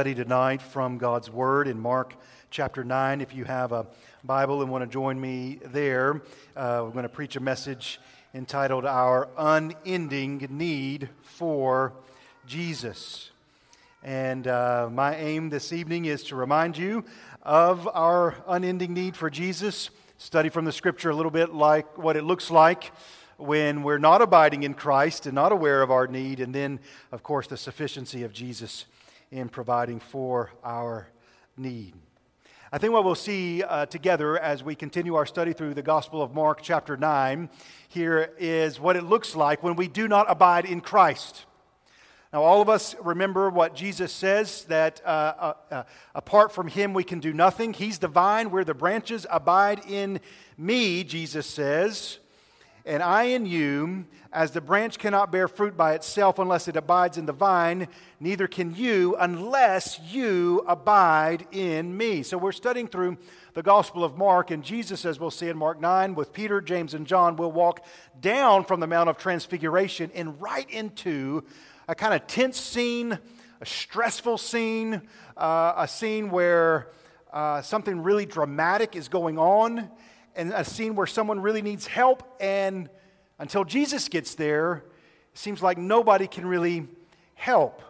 study 0.00 0.14
tonight 0.14 0.62
from 0.62 0.96
God's 0.96 1.28
Word 1.28 1.68
in 1.68 1.78
Mark 1.78 2.14
chapter 2.50 2.82
9. 2.82 3.20
If 3.20 3.34
you 3.34 3.44
have 3.44 3.70
a 3.70 3.86
Bible 4.24 4.62
and 4.62 4.70
want 4.70 4.82
to 4.82 4.88
join 4.88 5.20
me 5.20 5.58
there, 5.62 6.22
uh, 6.56 6.80
we're 6.82 6.92
going 6.92 7.02
to 7.02 7.10
preach 7.10 7.36
a 7.36 7.40
message 7.40 8.00
entitled 8.32 8.86
Our 8.86 9.28
Unending 9.36 10.46
Need 10.48 11.10
for 11.20 11.92
Jesus. 12.46 13.30
And 14.02 14.46
uh, 14.46 14.88
my 14.90 15.16
aim 15.16 15.50
this 15.50 15.70
evening 15.70 16.06
is 16.06 16.22
to 16.24 16.34
remind 16.34 16.78
you 16.78 17.04
of 17.42 17.86
our 17.88 18.36
unending 18.48 18.94
need 18.94 19.16
for 19.16 19.28
Jesus, 19.28 19.90
study 20.16 20.48
from 20.48 20.64
the 20.64 20.72
Scripture 20.72 21.10
a 21.10 21.14
little 21.14 21.30
bit 21.30 21.52
like 21.52 21.98
what 21.98 22.16
it 22.16 22.24
looks 22.24 22.50
like 22.50 22.90
when 23.36 23.82
we're 23.82 23.98
not 23.98 24.22
abiding 24.22 24.62
in 24.62 24.72
Christ 24.72 25.26
and 25.26 25.34
not 25.34 25.52
aware 25.52 25.82
of 25.82 25.90
our 25.90 26.06
need, 26.06 26.40
and 26.40 26.54
then, 26.54 26.80
of 27.12 27.22
course, 27.22 27.46
the 27.48 27.58
sufficiency 27.58 28.22
of 28.22 28.32
Jesus 28.32 28.86
in 29.30 29.48
providing 29.48 30.00
for 30.00 30.50
our 30.64 31.08
need. 31.56 31.94
I 32.72 32.78
think 32.78 32.92
what 32.92 33.04
we'll 33.04 33.14
see 33.14 33.62
uh, 33.62 33.86
together 33.86 34.38
as 34.38 34.62
we 34.62 34.74
continue 34.74 35.14
our 35.14 35.26
study 35.26 35.52
through 35.52 35.74
the 35.74 35.82
Gospel 35.82 36.22
of 36.22 36.34
Mark, 36.34 36.60
chapter 36.62 36.96
9, 36.96 37.48
here 37.88 38.32
is 38.38 38.78
what 38.78 38.96
it 38.96 39.02
looks 39.02 39.34
like 39.34 39.62
when 39.62 39.76
we 39.76 39.88
do 39.88 40.06
not 40.06 40.30
abide 40.30 40.64
in 40.64 40.80
Christ. 40.80 41.46
Now, 42.32 42.42
all 42.42 42.62
of 42.62 42.68
us 42.68 42.94
remember 43.02 43.50
what 43.50 43.74
Jesus 43.74 44.12
says 44.12 44.64
that 44.64 45.00
uh, 45.04 45.08
uh, 45.08 45.54
uh 45.70 45.82
apart 46.14 46.52
from 46.52 46.68
him 46.68 46.94
we 46.94 47.02
can 47.02 47.18
do 47.18 47.32
nothing. 47.32 47.72
He's 47.72 47.98
the 47.98 48.08
vine, 48.08 48.52
we're 48.52 48.62
the 48.62 48.74
branches. 48.74 49.26
Abide 49.30 49.84
in 49.88 50.20
me, 50.56 51.02
Jesus 51.02 51.46
says 51.46 52.18
and 52.86 53.02
I 53.02 53.24
in 53.24 53.46
you, 53.46 54.06
as 54.32 54.52
the 54.52 54.60
branch 54.60 54.98
cannot 54.98 55.30
bear 55.30 55.48
fruit 55.48 55.76
by 55.76 55.94
itself 55.94 56.38
unless 56.38 56.68
it 56.68 56.76
abides 56.76 57.18
in 57.18 57.26
the 57.26 57.32
vine, 57.32 57.88
neither 58.20 58.48
can 58.48 58.74
you 58.74 59.16
unless 59.18 60.00
you 60.10 60.64
abide 60.66 61.46
in 61.52 61.96
me. 61.96 62.22
So 62.22 62.38
we're 62.38 62.52
studying 62.52 62.88
through 62.88 63.18
the 63.54 63.62
Gospel 63.62 64.04
of 64.04 64.16
Mark, 64.16 64.50
and 64.50 64.62
Jesus, 64.62 65.04
as 65.04 65.18
we'll 65.18 65.30
see 65.30 65.48
in 65.48 65.56
Mark 65.56 65.80
9, 65.80 66.14
with 66.14 66.32
Peter, 66.32 66.60
James, 66.60 66.94
and 66.94 67.06
John, 67.06 67.36
will 67.36 67.52
walk 67.52 67.84
down 68.20 68.64
from 68.64 68.80
the 68.80 68.86
Mount 68.86 69.10
of 69.10 69.18
Transfiguration 69.18 70.10
and 70.14 70.40
right 70.40 70.68
into 70.70 71.44
a 71.88 71.94
kind 71.94 72.14
of 72.14 72.26
tense 72.26 72.58
scene, 72.58 73.18
a 73.60 73.66
stressful 73.66 74.38
scene, 74.38 75.02
uh, 75.36 75.74
a 75.76 75.88
scene 75.88 76.30
where 76.30 76.88
uh, 77.32 77.62
something 77.62 78.02
really 78.02 78.26
dramatic 78.26 78.96
is 78.96 79.08
going 79.08 79.38
on 79.38 79.90
and 80.40 80.54
a 80.54 80.64
scene 80.64 80.94
where 80.94 81.06
someone 81.06 81.38
really 81.38 81.60
needs 81.60 81.86
help, 81.86 82.22
and 82.40 82.88
until 83.38 83.62
Jesus 83.62 84.08
gets 84.08 84.34
there, 84.36 84.84
it 85.34 85.38
seems 85.38 85.62
like 85.62 85.76
nobody 85.76 86.26
can 86.26 86.46
really 86.46 86.88
help. 87.34 87.82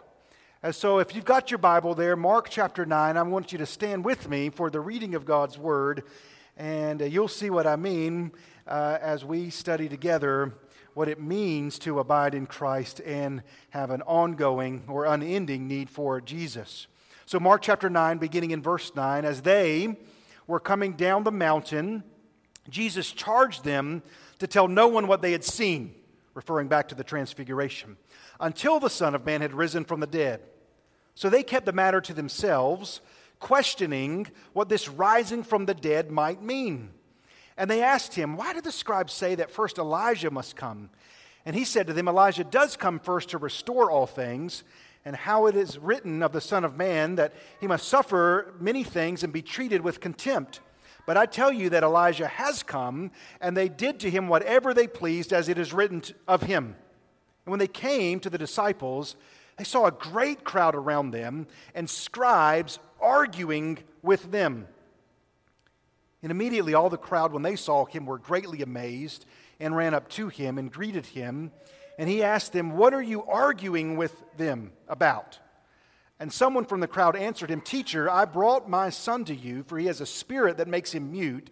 And 0.61 0.75
so, 0.75 0.99
if 0.99 1.15
you've 1.15 1.23
got 1.23 1.49
your 1.49 1.59
Bible 1.59 1.95
there, 1.95 2.17
Mark 2.17 2.49
chapter 2.49 2.85
9, 2.85 3.15
I 3.15 3.21
want 3.23 3.53
you 3.53 3.57
to 3.59 3.65
stand 3.65 4.03
with 4.03 4.27
me 4.27 4.49
for 4.49 4.69
the 4.69 4.81
reading 4.81 5.15
of 5.15 5.23
God's 5.23 5.57
Word, 5.57 6.03
and 6.57 7.01
uh, 7.01 7.05
you'll 7.05 7.29
see 7.29 7.49
what 7.49 7.65
I 7.65 7.77
mean 7.77 8.33
uh, 8.67 8.97
as 9.01 9.23
we 9.23 9.49
study 9.49 9.87
together 9.87 10.53
what 10.93 11.07
it 11.07 11.21
means 11.21 11.79
to 11.79 11.99
abide 11.99 12.35
in 12.35 12.47
Christ 12.47 12.99
and 13.05 13.43
have 13.69 13.91
an 13.91 14.01
ongoing 14.01 14.83
or 14.89 15.05
unending 15.05 15.69
need 15.69 15.89
for 15.89 16.19
Jesus. 16.19 16.87
So, 17.25 17.39
Mark 17.39 17.61
chapter 17.61 17.89
9, 17.89 18.17
beginning 18.17 18.51
in 18.51 18.61
verse 18.61 18.93
9, 18.93 19.23
as 19.23 19.41
they 19.41 19.95
were 20.47 20.59
coming 20.59 20.93
down 20.97 21.23
the 21.23 21.31
mountain, 21.31 22.03
Jesus 22.69 23.11
charged 23.11 23.63
them 23.63 24.03
to 24.39 24.47
tell 24.47 24.67
no 24.67 24.87
one 24.87 25.07
what 25.07 25.21
they 25.21 25.31
had 25.31 25.43
seen, 25.43 25.93
referring 26.33 26.67
back 26.67 26.89
to 26.89 26.95
the 26.95 27.03
transfiguration, 27.03 27.97
until 28.39 28.79
the 28.79 28.89
Son 28.89 29.15
of 29.15 29.25
Man 29.25 29.41
had 29.41 29.53
risen 29.53 29.83
from 29.83 29.99
the 29.99 30.07
dead. 30.07 30.41
So 31.15 31.29
they 31.29 31.43
kept 31.43 31.65
the 31.65 31.73
matter 31.73 32.01
to 32.01 32.13
themselves, 32.13 33.01
questioning 33.39 34.27
what 34.53 34.69
this 34.69 34.87
rising 34.87 35.43
from 35.43 35.65
the 35.65 35.73
dead 35.73 36.11
might 36.11 36.41
mean. 36.41 36.91
And 37.57 37.69
they 37.69 37.83
asked 37.83 38.15
him, 38.15 38.37
Why 38.37 38.53
did 38.53 38.63
the 38.63 38.71
scribes 38.71 39.13
say 39.13 39.35
that 39.35 39.51
first 39.51 39.77
Elijah 39.77 40.31
must 40.31 40.55
come? 40.55 40.89
And 41.45 41.55
he 41.55 41.65
said 41.65 41.87
to 41.87 41.93
them, 41.93 42.07
Elijah 42.07 42.43
does 42.43 42.77
come 42.77 42.99
first 42.99 43.29
to 43.29 43.37
restore 43.37 43.89
all 43.89 44.05
things, 44.05 44.63
and 45.03 45.15
how 45.15 45.47
it 45.47 45.55
is 45.55 45.79
written 45.79 46.21
of 46.21 46.31
the 46.31 46.41
Son 46.41 46.63
of 46.63 46.77
Man 46.77 47.15
that 47.15 47.33
he 47.59 47.67
must 47.67 47.87
suffer 47.87 48.53
many 48.59 48.83
things 48.83 49.23
and 49.23 49.33
be 49.33 49.41
treated 49.41 49.81
with 49.81 49.99
contempt. 49.99 50.59
But 51.05 51.17
I 51.17 51.25
tell 51.25 51.51
you 51.51 51.69
that 51.69 51.83
Elijah 51.83 52.27
has 52.27 52.63
come, 52.63 53.11
and 53.39 53.55
they 53.55 53.69
did 53.69 53.99
to 54.01 54.09
him 54.09 54.27
whatever 54.27 54.73
they 54.73 54.87
pleased, 54.87 55.33
as 55.33 55.49
it 55.49 55.57
is 55.57 55.73
written 55.73 56.03
of 56.27 56.43
him. 56.43 56.75
And 57.45 57.51
when 57.51 57.59
they 57.59 57.67
came 57.67 58.19
to 58.19 58.29
the 58.29 58.37
disciples, 58.37 59.15
they 59.57 59.63
saw 59.63 59.87
a 59.87 59.91
great 59.91 60.43
crowd 60.43 60.75
around 60.75 61.11
them, 61.11 61.47
and 61.73 61.89
scribes 61.89 62.79
arguing 62.99 63.79
with 64.01 64.31
them. 64.31 64.67
And 66.23 66.31
immediately 66.31 66.73
all 66.73 66.89
the 66.89 66.97
crowd, 66.97 67.33
when 67.33 67.43
they 67.43 67.55
saw 67.55 67.85
him, 67.85 68.05
were 68.05 68.19
greatly 68.19 68.61
amazed 68.61 69.25
and 69.59 69.75
ran 69.75 69.93
up 69.93 70.07
to 70.09 70.27
him 70.27 70.57
and 70.57 70.71
greeted 70.71 71.05
him. 71.07 71.51
And 71.97 72.09
he 72.09 72.23
asked 72.23 72.53
them, 72.53 72.77
What 72.77 72.93
are 72.93 73.01
you 73.01 73.23
arguing 73.23 73.97
with 73.97 74.15
them 74.37 74.71
about? 74.87 75.39
And 76.21 76.31
someone 76.31 76.65
from 76.65 76.81
the 76.81 76.87
crowd 76.87 77.15
answered 77.15 77.49
him, 77.49 77.61
Teacher, 77.61 78.07
I 78.07 78.25
brought 78.25 78.69
my 78.69 78.91
son 78.91 79.25
to 79.25 79.33
you, 79.33 79.63
for 79.63 79.79
he 79.79 79.87
has 79.87 80.01
a 80.01 80.05
spirit 80.05 80.57
that 80.57 80.67
makes 80.67 80.91
him 80.91 81.11
mute. 81.11 81.49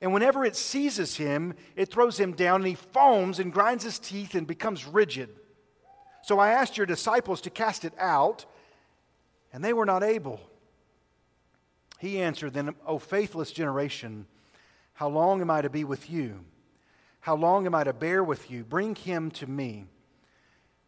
And 0.00 0.14
whenever 0.14 0.42
it 0.42 0.56
seizes 0.56 1.18
him, 1.18 1.52
it 1.76 1.90
throws 1.90 2.18
him 2.18 2.32
down, 2.32 2.62
and 2.62 2.66
he 2.66 2.76
foams 2.76 3.38
and 3.38 3.52
grinds 3.52 3.84
his 3.84 3.98
teeth 3.98 4.34
and 4.34 4.46
becomes 4.46 4.86
rigid. 4.86 5.28
So 6.22 6.38
I 6.38 6.48
asked 6.48 6.78
your 6.78 6.86
disciples 6.86 7.42
to 7.42 7.50
cast 7.50 7.84
it 7.84 7.92
out, 7.98 8.46
and 9.52 9.62
they 9.62 9.74
were 9.74 9.84
not 9.84 10.02
able. 10.02 10.40
He 11.98 12.22
answered 12.22 12.54
then, 12.54 12.74
O 12.86 12.98
faithless 12.98 13.52
generation, 13.52 14.24
how 14.94 15.10
long 15.10 15.42
am 15.42 15.50
I 15.50 15.60
to 15.60 15.68
be 15.68 15.84
with 15.84 16.08
you? 16.08 16.40
How 17.20 17.36
long 17.36 17.66
am 17.66 17.74
I 17.74 17.84
to 17.84 17.92
bear 17.92 18.24
with 18.24 18.50
you? 18.50 18.64
Bring 18.64 18.94
him 18.94 19.30
to 19.32 19.46
me. 19.46 19.88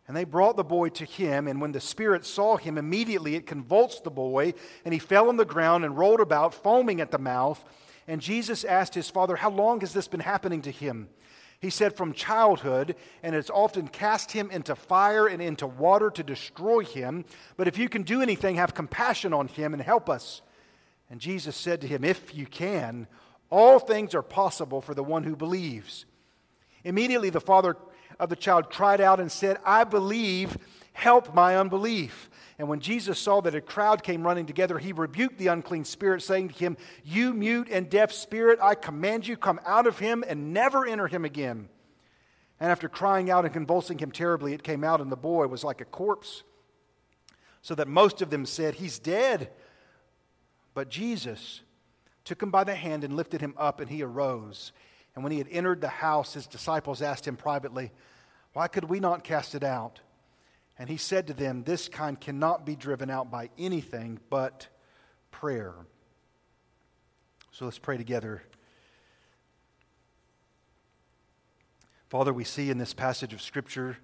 And 0.08 0.16
they 0.16 0.24
brought 0.24 0.56
the 0.56 0.64
boy 0.64 0.88
to 0.90 1.04
him, 1.04 1.46
and 1.46 1.60
when 1.60 1.72
the 1.72 1.80
spirit 1.80 2.26
saw 2.26 2.56
him, 2.56 2.76
immediately 2.76 3.36
it 3.36 3.46
convulsed 3.46 4.02
the 4.02 4.10
boy, 4.10 4.54
and 4.84 4.92
he 4.92 4.98
fell 4.98 5.28
on 5.28 5.36
the 5.36 5.44
ground 5.44 5.84
and 5.84 5.96
rolled 5.96 6.20
about, 6.20 6.54
foaming 6.54 7.00
at 7.00 7.12
the 7.12 7.18
mouth. 7.18 7.64
And 8.08 8.20
Jesus 8.20 8.64
asked 8.64 8.94
his 8.94 9.08
father, 9.08 9.36
How 9.36 9.50
long 9.50 9.80
has 9.80 9.92
this 9.92 10.08
been 10.08 10.20
happening 10.20 10.62
to 10.62 10.72
him? 10.72 11.08
He 11.60 11.70
said, 11.70 11.96
From 11.96 12.12
childhood, 12.12 12.96
and 13.22 13.36
it's 13.36 13.48
often 13.48 13.86
cast 13.86 14.32
him 14.32 14.50
into 14.50 14.74
fire 14.74 15.28
and 15.28 15.40
into 15.40 15.68
water 15.68 16.10
to 16.10 16.22
destroy 16.24 16.82
him. 16.82 17.24
But 17.56 17.68
if 17.68 17.78
you 17.78 17.88
can 17.88 18.02
do 18.02 18.20
anything, 18.20 18.56
have 18.56 18.74
compassion 18.74 19.32
on 19.32 19.46
him 19.46 19.72
and 19.72 19.80
help 19.80 20.10
us. 20.10 20.42
And 21.08 21.20
Jesus 21.20 21.54
said 21.54 21.80
to 21.82 21.86
him, 21.86 22.02
If 22.02 22.34
you 22.34 22.46
can, 22.46 23.06
all 23.50 23.78
things 23.78 24.16
are 24.16 24.22
possible 24.22 24.80
for 24.80 24.94
the 24.94 25.04
one 25.04 25.22
who 25.22 25.36
believes. 25.36 26.06
Immediately 26.82 27.30
the 27.30 27.40
father 27.40 27.76
of 28.22 28.28
the 28.28 28.36
child 28.36 28.70
cried 28.70 29.00
out 29.00 29.18
and 29.18 29.30
said, 29.30 29.58
I 29.64 29.82
believe, 29.82 30.56
help 30.92 31.34
my 31.34 31.56
unbelief. 31.56 32.30
And 32.56 32.68
when 32.68 32.78
Jesus 32.78 33.18
saw 33.18 33.40
that 33.40 33.56
a 33.56 33.60
crowd 33.60 34.04
came 34.04 34.22
running 34.22 34.46
together, 34.46 34.78
he 34.78 34.92
rebuked 34.92 35.38
the 35.38 35.48
unclean 35.48 35.84
spirit, 35.84 36.22
saying 36.22 36.50
to 36.50 36.54
him, 36.54 36.76
You 37.02 37.34
mute 37.34 37.66
and 37.68 37.90
deaf 37.90 38.12
spirit, 38.12 38.60
I 38.62 38.76
command 38.76 39.26
you, 39.26 39.36
come 39.36 39.58
out 39.66 39.88
of 39.88 39.98
him 39.98 40.22
and 40.26 40.52
never 40.54 40.86
enter 40.86 41.08
him 41.08 41.24
again. 41.24 41.68
And 42.60 42.70
after 42.70 42.88
crying 42.88 43.28
out 43.28 43.44
and 43.44 43.52
convulsing 43.52 43.98
him 43.98 44.12
terribly, 44.12 44.52
it 44.52 44.62
came 44.62 44.84
out, 44.84 45.00
and 45.00 45.10
the 45.10 45.16
boy 45.16 45.48
was 45.48 45.64
like 45.64 45.80
a 45.80 45.84
corpse. 45.84 46.44
So 47.60 47.74
that 47.74 47.88
most 47.88 48.22
of 48.22 48.30
them 48.30 48.46
said, 48.46 48.74
He's 48.74 49.00
dead. 49.00 49.50
But 50.74 50.88
Jesus 50.88 51.62
took 52.24 52.40
him 52.40 52.52
by 52.52 52.62
the 52.62 52.76
hand 52.76 53.02
and 53.02 53.16
lifted 53.16 53.40
him 53.40 53.54
up, 53.56 53.80
and 53.80 53.90
he 53.90 54.04
arose. 54.04 54.70
And 55.14 55.22
when 55.22 55.32
he 55.32 55.38
had 55.38 55.48
entered 55.50 55.80
the 55.80 55.88
house, 55.88 56.34
his 56.34 56.46
disciples 56.46 57.02
asked 57.02 57.26
him 57.26 57.36
privately, 57.36 57.90
why 58.52 58.68
could 58.68 58.84
we 58.84 59.00
not 59.00 59.24
cast 59.24 59.54
it 59.54 59.64
out? 59.64 60.00
And 60.78 60.88
he 60.88 60.96
said 60.96 61.26
to 61.26 61.34
them, 61.34 61.64
This 61.64 61.88
kind 61.88 62.20
cannot 62.20 62.66
be 62.66 62.76
driven 62.76 63.10
out 63.10 63.30
by 63.30 63.50
anything 63.58 64.20
but 64.30 64.68
prayer. 65.30 65.74
So 67.50 67.64
let's 67.64 67.78
pray 67.78 67.96
together. 67.96 68.42
Father, 72.08 72.32
we 72.32 72.44
see 72.44 72.68
in 72.68 72.78
this 72.78 72.92
passage 72.92 73.32
of 73.32 73.40
Scripture 73.40 73.96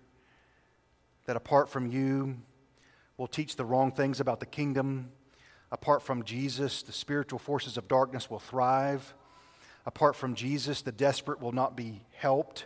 that 1.27 1.37
apart 1.37 1.69
from 1.69 1.87
you, 1.87 2.39
we'll 3.19 3.29
teach 3.29 3.57
the 3.57 3.65
wrong 3.65 3.93
things 3.93 4.19
about 4.21 4.41
the 4.41 4.47
kingdom. 4.47 5.11
Apart 5.71 6.03
from 6.03 6.23
Jesus, 6.23 6.83
the 6.83 6.93
spiritual 6.93 7.39
forces 7.39 7.77
of 7.77 7.87
darkness 7.87 8.31
will 8.31 8.39
thrive. 8.39 9.13
Apart 9.85 10.17
from 10.17 10.35
Jesus, 10.35 10.81
the 10.81 10.93
desperate 10.93 11.41
will 11.41 11.53
not 11.53 11.77
be 11.77 12.01
helped. 12.13 12.65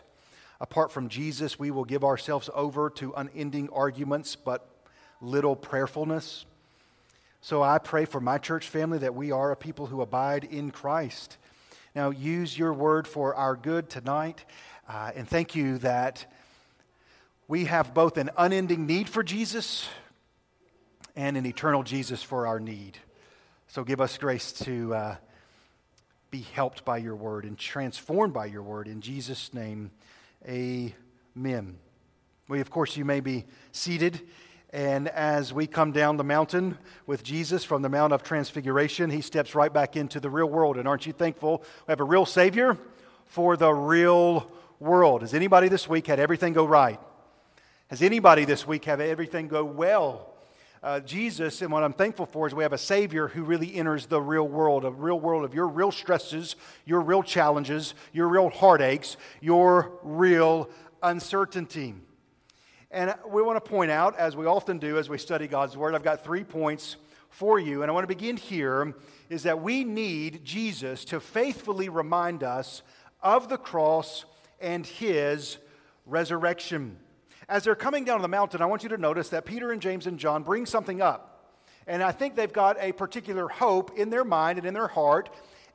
Apart 0.62 0.92
from 0.92 1.08
Jesus, 1.08 1.58
we 1.58 1.72
will 1.72 1.84
give 1.84 2.04
ourselves 2.04 2.48
over 2.54 2.88
to 2.90 3.12
unending 3.16 3.68
arguments, 3.70 4.36
but 4.36 4.64
little 5.20 5.56
prayerfulness. 5.56 6.44
So 7.40 7.64
I 7.64 7.78
pray 7.78 8.04
for 8.04 8.20
my 8.20 8.38
church 8.38 8.68
family 8.68 8.98
that 8.98 9.16
we 9.16 9.32
are 9.32 9.50
a 9.50 9.56
people 9.56 9.86
who 9.86 10.02
abide 10.02 10.44
in 10.44 10.70
Christ. 10.70 11.36
Now, 11.96 12.10
use 12.10 12.56
your 12.56 12.72
word 12.72 13.08
for 13.08 13.34
our 13.34 13.56
good 13.56 13.90
tonight. 13.90 14.44
Uh, 14.88 15.10
and 15.16 15.28
thank 15.28 15.56
you 15.56 15.78
that 15.78 16.32
we 17.48 17.64
have 17.64 17.92
both 17.92 18.16
an 18.16 18.30
unending 18.38 18.86
need 18.86 19.08
for 19.08 19.24
Jesus 19.24 19.88
and 21.16 21.36
an 21.36 21.44
eternal 21.44 21.82
Jesus 21.82 22.22
for 22.22 22.46
our 22.46 22.60
need. 22.60 22.98
So 23.66 23.82
give 23.82 24.00
us 24.00 24.16
grace 24.16 24.52
to 24.52 24.94
uh, 24.94 25.16
be 26.30 26.42
helped 26.54 26.84
by 26.84 26.98
your 26.98 27.16
word 27.16 27.46
and 27.46 27.58
transformed 27.58 28.32
by 28.32 28.46
your 28.46 28.62
word. 28.62 28.86
In 28.86 29.00
Jesus' 29.00 29.52
name, 29.52 29.90
amen. 30.46 31.78
We, 32.48 32.60
of 32.60 32.70
course, 32.70 32.96
you 32.96 33.04
may 33.04 33.20
be 33.20 33.46
seated. 33.72 34.20
And 34.72 35.08
as 35.08 35.52
we 35.52 35.66
come 35.66 35.92
down 35.92 36.16
the 36.16 36.24
mountain 36.24 36.78
with 37.06 37.22
Jesus 37.22 37.62
from 37.62 37.82
the 37.82 37.90
Mount 37.90 38.12
of 38.12 38.22
Transfiguration, 38.22 39.10
he 39.10 39.20
steps 39.20 39.54
right 39.54 39.72
back 39.72 39.96
into 39.96 40.18
the 40.18 40.30
real 40.30 40.48
world. 40.48 40.78
And 40.78 40.88
aren't 40.88 41.06
you 41.06 41.12
thankful 41.12 41.62
we 41.86 41.92
have 41.92 42.00
a 42.00 42.04
real 42.04 42.24
Savior 42.24 42.78
for 43.26 43.56
the 43.56 43.72
real 43.72 44.50
world? 44.80 45.20
Has 45.20 45.34
anybody 45.34 45.68
this 45.68 45.88
week 45.88 46.06
had 46.06 46.18
everything 46.18 46.54
go 46.54 46.64
right? 46.64 46.98
Has 47.88 48.00
anybody 48.00 48.46
this 48.46 48.66
week 48.66 48.86
have 48.86 49.00
everything 49.00 49.48
go 49.48 49.64
well? 49.64 50.31
Uh, 50.82 50.98
Jesus, 50.98 51.62
and 51.62 51.70
what 51.70 51.84
I'm 51.84 51.92
thankful 51.92 52.26
for 52.26 52.44
is 52.44 52.56
we 52.56 52.64
have 52.64 52.72
a 52.72 52.78
Savior 52.78 53.28
who 53.28 53.44
really 53.44 53.72
enters 53.76 54.06
the 54.06 54.20
real 54.20 54.48
world, 54.48 54.84
a 54.84 54.90
real 54.90 55.20
world 55.20 55.44
of 55.44 55.54
your 55.54 55.68
real 55.68 55.92
stresses, 55.92 56.56
your 56.84 57.00
real 57.00 57.22
challenges, 57.22 57.94
your 58.12 58.26
real 58.26 58.50
heartaches, 58.50 59.16
your 59.40 59.92
real 60.02 60.68
uncertainty. 61.00 61.94
And 62.90 63.14
we 63.28 63.42
want 63.42 63.64
to 63.64 63.70
point 63.70 63.92
out, 63.92 64.18
as 64.18 64.34
we 64.34 64.46
often 64.46 64.78
do 64.78 64.98
as 64.98 65.08
we 65.08 65.18
study 65.18 65.46
God's 65.46 65.76
Word, 65.76 65.94
I've 65.94 66.02
got 66.02 66.24
three 66.24 66.42
points 66.42 66.96
for 67.28 67.60
you. 67.60 67.82
And 67.82 67.90
I 67.90 67.94
want 67.94 68.02
to 68.02 68.14
begin 68.14 68.36
here 68.36 68.92
is 69.30 69.44
that 69.44 69.62
we 69.62 69.84
need 69.84 70.44
Jesus 70.44 71.04
to 71.06 71.20
faithfully 71.20 71.90
remind 71.90 72.42
us 72.42 72.82
of 73.22 73.48
the 73.48 73.56
cross 73.56 74.24
and 74.60 74.84
his 74.84 75.58
resurrection. 76.06 76.96
As 77.48 77.64
they're 77.64 77.74
coming 77.74 78.04
down 78.04 78.22
the 78.22 78.28
mountain, 78.28 78.62
I 78.62 78.66
want 78.66 78.82
you 78.82 78.88
to 78.90 78.98
notice 78.98 79.30
that 79.30 79.44
Peter 79.44 79.72
and 79.72 79.82
James 79.82 80.06
and 80.06 80.18
John 80.18 80.42
bring 80.42 80.66
something 80.66 81.00
up. 81.00 81.28
And 81.86 82.02
I 82.02 82.12
think 82.12 82.36
they've 82.36 82.52
got 82.52 82.76
a 82.80 82.92
particular 82.92 83.48
hope 83.48 83.98
in 83.98 84.10
their 84.10 84.24
mind 84.24 84.58
and 84.58 84.66
in 84.66 84.74
their 84.74 84.88
heart. 84.88 85.30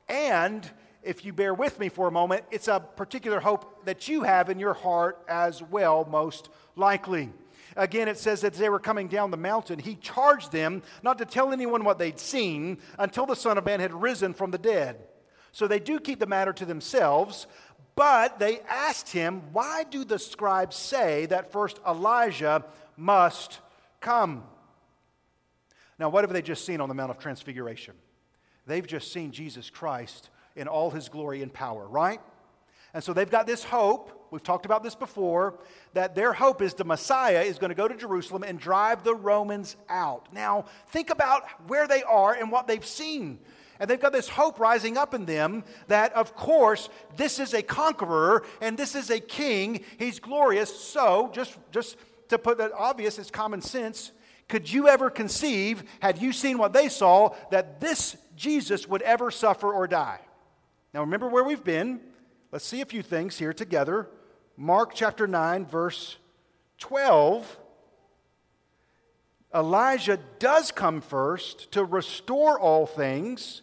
And 0.08 0.68
if 1.02 1.24
you 1.24 1.32
bear 1.32 1.52
with 1.52 1.78
me 1.78 1.88
for 1.88 2.08
a 2.08 2.10
moment, 2.10 2.44
it's 2.50 2.68
a 2.68 2.80
particular 2.80 3.40
hope 3.40 3.84
that 3.84 4.08
you 4.08 4.22
have 4.22 4.48
in 4.48 4.58
your 4.58 4.74
heart 4.74 5.22
as 5.28 5.62
well, 5.62 6.06
most 6.10 6.48
likely. 6.76 7.30
Again, 7.76 8.08
it 8.08 8.16
says 8.16 8.40
that 8.40 8.54
as 8.54 8.58
they 8.58 8.70
were 8.70 8.80
coming 8.80 9.08
down 9.08 9.30
the 9.30 9.36
mountain, 9.36 9.78
he 9.78 9.94
charged 9.96 10.50
them 10.50 10.82
not 11.02 11.18
to 11.18 11.24
tell 11.24 11.52
anyone 11.52 11.84
what 11.84 11.98
they'd 11.98 12.18
seen 12.18 12.78
until 12.98 13.26
the 13.26 13.36
Son 13.36 13.58
of 13.58 13.66
Man 13.66 13.80
had 13.80 13.92
risen 13.92 14.32
from 14.32 14.50
the 14.50 14.58
dead. 14.58 14.96
So 15.52 15.66
they 15.66 15.78
do 15.78 16.00
keep 16.00 16.18
the 16.20 16.26
matter 16.26 16.52
to 16.52 16.64
themselves, 16.64 17.46
but 17.98 18.38
they 18.38 18.60
asked 18.68 19.10
him, 19.10 19.42
Why 19.52 19.82
do 19.82 20.04
the 20.04 20.20
scribes 20.20 20.76
say 20.76 21.26
that 21.26 21.50
first 21.50 21.80
Elijah 21.86 22.64
must 22.96 23.58
come? 24.00 24.44
Now, 25.98 26.08
what 26.08 26.22
have 26.22 26.32
they 26.32 26.40
just 26.40 26.64
seen 26.64 26.80
on 26.80 26.88
the 26.88 26.94
Mount 26.94 27.10
of 27.10 27.18
Transfiguration? 27.18 27.94
They've 28.66 28.86
just 28.86 29.12
seen 29.12 29.32
Jesus 29.32 29.68
Christ 29.68 30.30
in 30.54 30.68
all 30.68 30.92
his 30.92 31.08
glory 31.08 31.42
and 31.42 31.52
power, 31.52 31.88
right? 31.88 32.20
And 32.94 33.02
so 33.02 33.12
they've 33.12 33.28
got 33.28 33.48
this 33.48 33.64
hope, 33.64 34.28
we've 34.30 34.44
talked 34.44 34.64
about 34.64 34.84
this 34.84 34.94
before, 34.94 35.58
that 35.94 36.14
their 36.14 36.32
hope 36.32 36.62
is 36.62 36.74
the 36.74 36.84
Messiah 36.84 37.42
is 37.42 37.58
going 37.58 37.70
to 37.70 37.74
go 37.74 37.88
to 37.88 37.96
Jerusalem 37.96 38.44
and 38.44 38.60
drive 38.60 39.02
the 39.02 39.14
Romans 39.14 39.74
out. 39.88 40.32
Now, 40.32 40.66
think 40.90 41.10
about 41.10 41.48
where 41.66 41.88
they 41.88 42.04
are 42.04 42.32
and 42.32 42.52
what 42.52 42.68
they've 42.68 42.86
seen. 42.86 43.40
And 43.80 43.88
they've 43.88 44.00
got 44.00 44.12
this 44.12 44.28
hope 44.28 44.58
rising 44.58 44.96
up 44.96 45.14
in 45.14 45.24
them 45.24 45.64
that, 45.86 46.12
of 46.14 46.34
course, 46.34 46.88
this 47.16 47.38
is 47.38 47.54
a 47.54 47.62
conqueror 47.62 48.44
and 48.60 48.76
this 48.76 48.94
is 48.94 49.10
a 49.10 49.20
king. 49.20 49.84
He's 49.98 50.18
glorious. 50.18 50.74
So, 50.74 51.30
just, 51.32 51.56
just 51.70 51.96
to 52.28 52.38
put 52.38 52.58
that 52.58 52.72
obvious, 52.72 53.18
it's 53.18 53.30
common 53.30 53.60
sense. 53.60 54.12
Could 54.48 54.72
you 54.72 54.88
ever 54.88 55.10
conceive, 55.10 55.84
had 56.00 56.18
you 56.20 56.32
seen 56.32 56.58
what 56.58 56.72
they 56.72 56.88
saw, 56.88 57.34
that 57.50 57.80
this 57.80 58.16
Jesus 58.34 58.88
would 58.88 59.02
ever 59.02 59.30
suffer 59.30 59.72
or 59.72 59.86
die? 59.86 60.20
Now, 60.94 61.00
remember 61.00 61.28
where 61.28 61.44
we've 61.44 61.64
been. 61.64 62.00
Let's 62.50 62.64
see 62.64 62.80
a 62.80 62.86
few 62.86 63.02
things 63.02 63.38
here 63.38 63.52
together. 63.52 64.08
Mark 64.56 64.92
chapter 64.94 65.26
9, 65.26 65.66
verse 65.66 66.16
12. 66.78 67.58
Elijah 69.54 70.18
does 70.38 70.72
come 70.72 71.00
first 71.00 71.70
to 71.72 71.84
restore 71.84 72.58
all 72.58 72.86
things, 72.86 73.62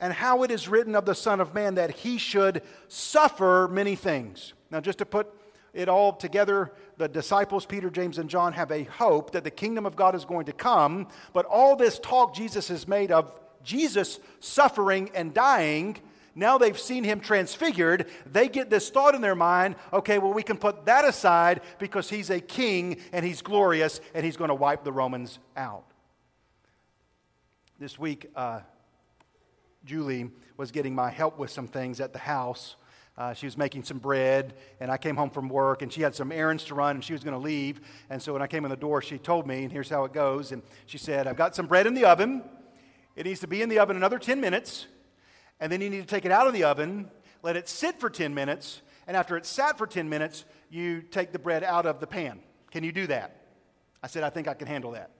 and 0.00 0.12
how 0.12 0.42
it 0.42 0.50
is 0.50 0.68
written 0.68 0.94
of 0.94 1.04
the 1.04 1.14
Son 1.14 1.40
of 1.40 1.54
Man 1.54 1.74
that 1.74 1.90
he 1.90 2.18
should 2.18 2.62
suffer 2.88 3.68
many 3.70 3.96
things. 3.96 4.52
Now, 4.70 4.80
just 4.80 4.98
to 4.98 5.06
put 5.06 5.28
it 5.72 5.88
all 5.88 6.12
together, 6.12 6.72
the 6.96 7.08
disciples, 7.08 7.66
Peter, 7.66 7.90
James, 7.90 8.18
and 8.18 8.30
John, 8.30 8.52
have 8.52 8.70
a 8.70 8.84
hope 8.84 9.32
that 9.32 9.44
the 9.44 9.50
kingdom 9.50 9.86
of 9.86 9.96
God 9.96 10.14
is 10.14 10.24
going 10.24 10.46
to 10.46 10.52
come, 10.52 11.08
but 11.32 11.46
all 11.46 11.76
this 11.76 11.98
talk 11.98 12.34
Jesus 12.34 12.68
has 12.68 12.86
made 12.86 13.10
of 13.10 13.32
Jesus 13.62 14.18
suffering 14.40 15.10
and 15.14 15.34
dying 15.34 15.98
now 16.38 16.56
they've 16.56 16.78
seen 16.78 17.02
him 17.02 17.18
transfigured. 17.18 18.06
They 18.24 18.48
get 18.48 18.70
this 18.70 18.90
thought 18.90 19.16
in 19.16 19.20
their 19.20 19.34
mind 19.34 19.74
okay, 19.92 20.18
well, 20.18 20.32
we 20.32 20.44
can 20.44 20.56
put 20.56 20.86
that 20.86 21.04
aside 21.04 21.62
because 21.80 22.08
he's 22.08 22.30
a 22.30 22.40
king 22.40 22.98
and 23.12 23.26
he's 23.26 23.42
glorious 23.42 24.00
and 24.14 24.24
he's 24.24 24.36
going 24.36 24.48
to 24.48 24.54
wipe 24.54 24.84
the 24.84 24.92
Romans 24.92 25.40
out. 25.56 25.84
This 27.80 27.98
week, 27.98 28.30
uh, 28.36 28.60
Julie 29.84 30.30
was 30.56 30.70
getting 30.70 30.94
my 30.94 31.10
help 31.10 31.38
with 31.38 31.50
some 31.50 31.66
things 31.66 32.00
at 32.00 32.12
the 32.12 32.18
house. 32.18 32.76
Uh, 33.16 33.34
she 33.34 33.46
was 33.46 33.58
making 33.58 33.82
some 33.82 33.98
bread, 33.98 34.54
and 34.78 34.90
I 34.90 34.96
came 34.96 35.16
home 35.16 35.30
from 35.30 35.48
work, 35.48 35.82
and 35.82 35.92
she 35.92 36.02
had 36.02 36.14
some 36.14 36.30
errands 36.30 36.64
to 36.64 36.74
run, 36.74 36.96
and 36.96 37.04
she 37.04 37.12
was 37.12 37.24
going 37.24 37.34
to 37.34 37.42
leave. 37.42 37.80
And 38.10 38.22
so 38.22 38.32
when 38.32 38.42
I 38.42 38.46
came 38.46 38.64
in 38.64 38.70
the 38.70 38.76
door, 38.76 39.02
she 39.02 39.18
told 39.18 39.46
me, 39.46 39.64
and 39.64 39.72
here's 39.72 39.88
how 39.88 40.04
it 40.04 40.12
goes. 40.12 40.52
And 40.52 40.62
she 40.86 40.98
said, 40.98 41.26
I've 41.26 41.36
got 41.36 41.56
some 41.56 41.66
bread 41.66 41.86
in 41.86 41.94
the 41.94 42.04
oven. 42.04 42.44
It 43.16 43.26
needs 43.26 43.40
to 43.40 43.48
be 43.48 43.60
in 43.60 43.68
the 43.68 43.80
oven 43.80 43.96
another 43.96 44.20
10 44.20 44.40
minutes. 44.40 44.86
And 45.58 45.72
then 45.72 45.80
you 45.80 45.90
need 45.90 46.00
to 46.00 46.06
take 46.06 46.24
it 46.24 46.30
out 46.30 46.46
of 46.46 46.52
the 46.52 46.62
oven, 46.62 47.10
let 47.42 47.56
it 47.56 47.68
sit 47.68 47.98
for 47.98 48.08
10 48.08 48.32
minutes, 48.34 48.82
and 49.08 49.16
after 49.16 49.36
it's 49.36 49.48
sat 49.48 49.78
for 49.78 49.86
10 49.86 50.08
minutes, 50.08 50.44
you 50.70 51.02
take 51.02 51.32
the 51.32 51.38
bread 51.38 51.64
out 51.64 51.86
of 51.86 51.98
the 51.98 52.06
pan. 52.06 52.40
Can 52.70 52.84
you 52.84 52.92
do 52.92 53.06
that? 53.08 53.34
I 54.02 54.06
said, 54.06 54.22
I 54.22 54.30
think 54.30 54.46
I 54.46 54.54
can 54.54 54.68
handle 54.68 54.92
that. 54.92 55.10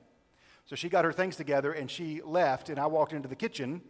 So 0.66 0.76
she 0.76 0.88
got 0.88 1.04
her 1.04 1.12
things 1.12 1.34
together 1.34 1.72
and 1.72 1.90
she 1.90 2.20
left, 2.22 2.68
and 2.68 2.78
I 2.78 2.86
walked 2.86 3.12
into 3.12 3.28
the 3.28 3.34
kitchen. 3.34 3.80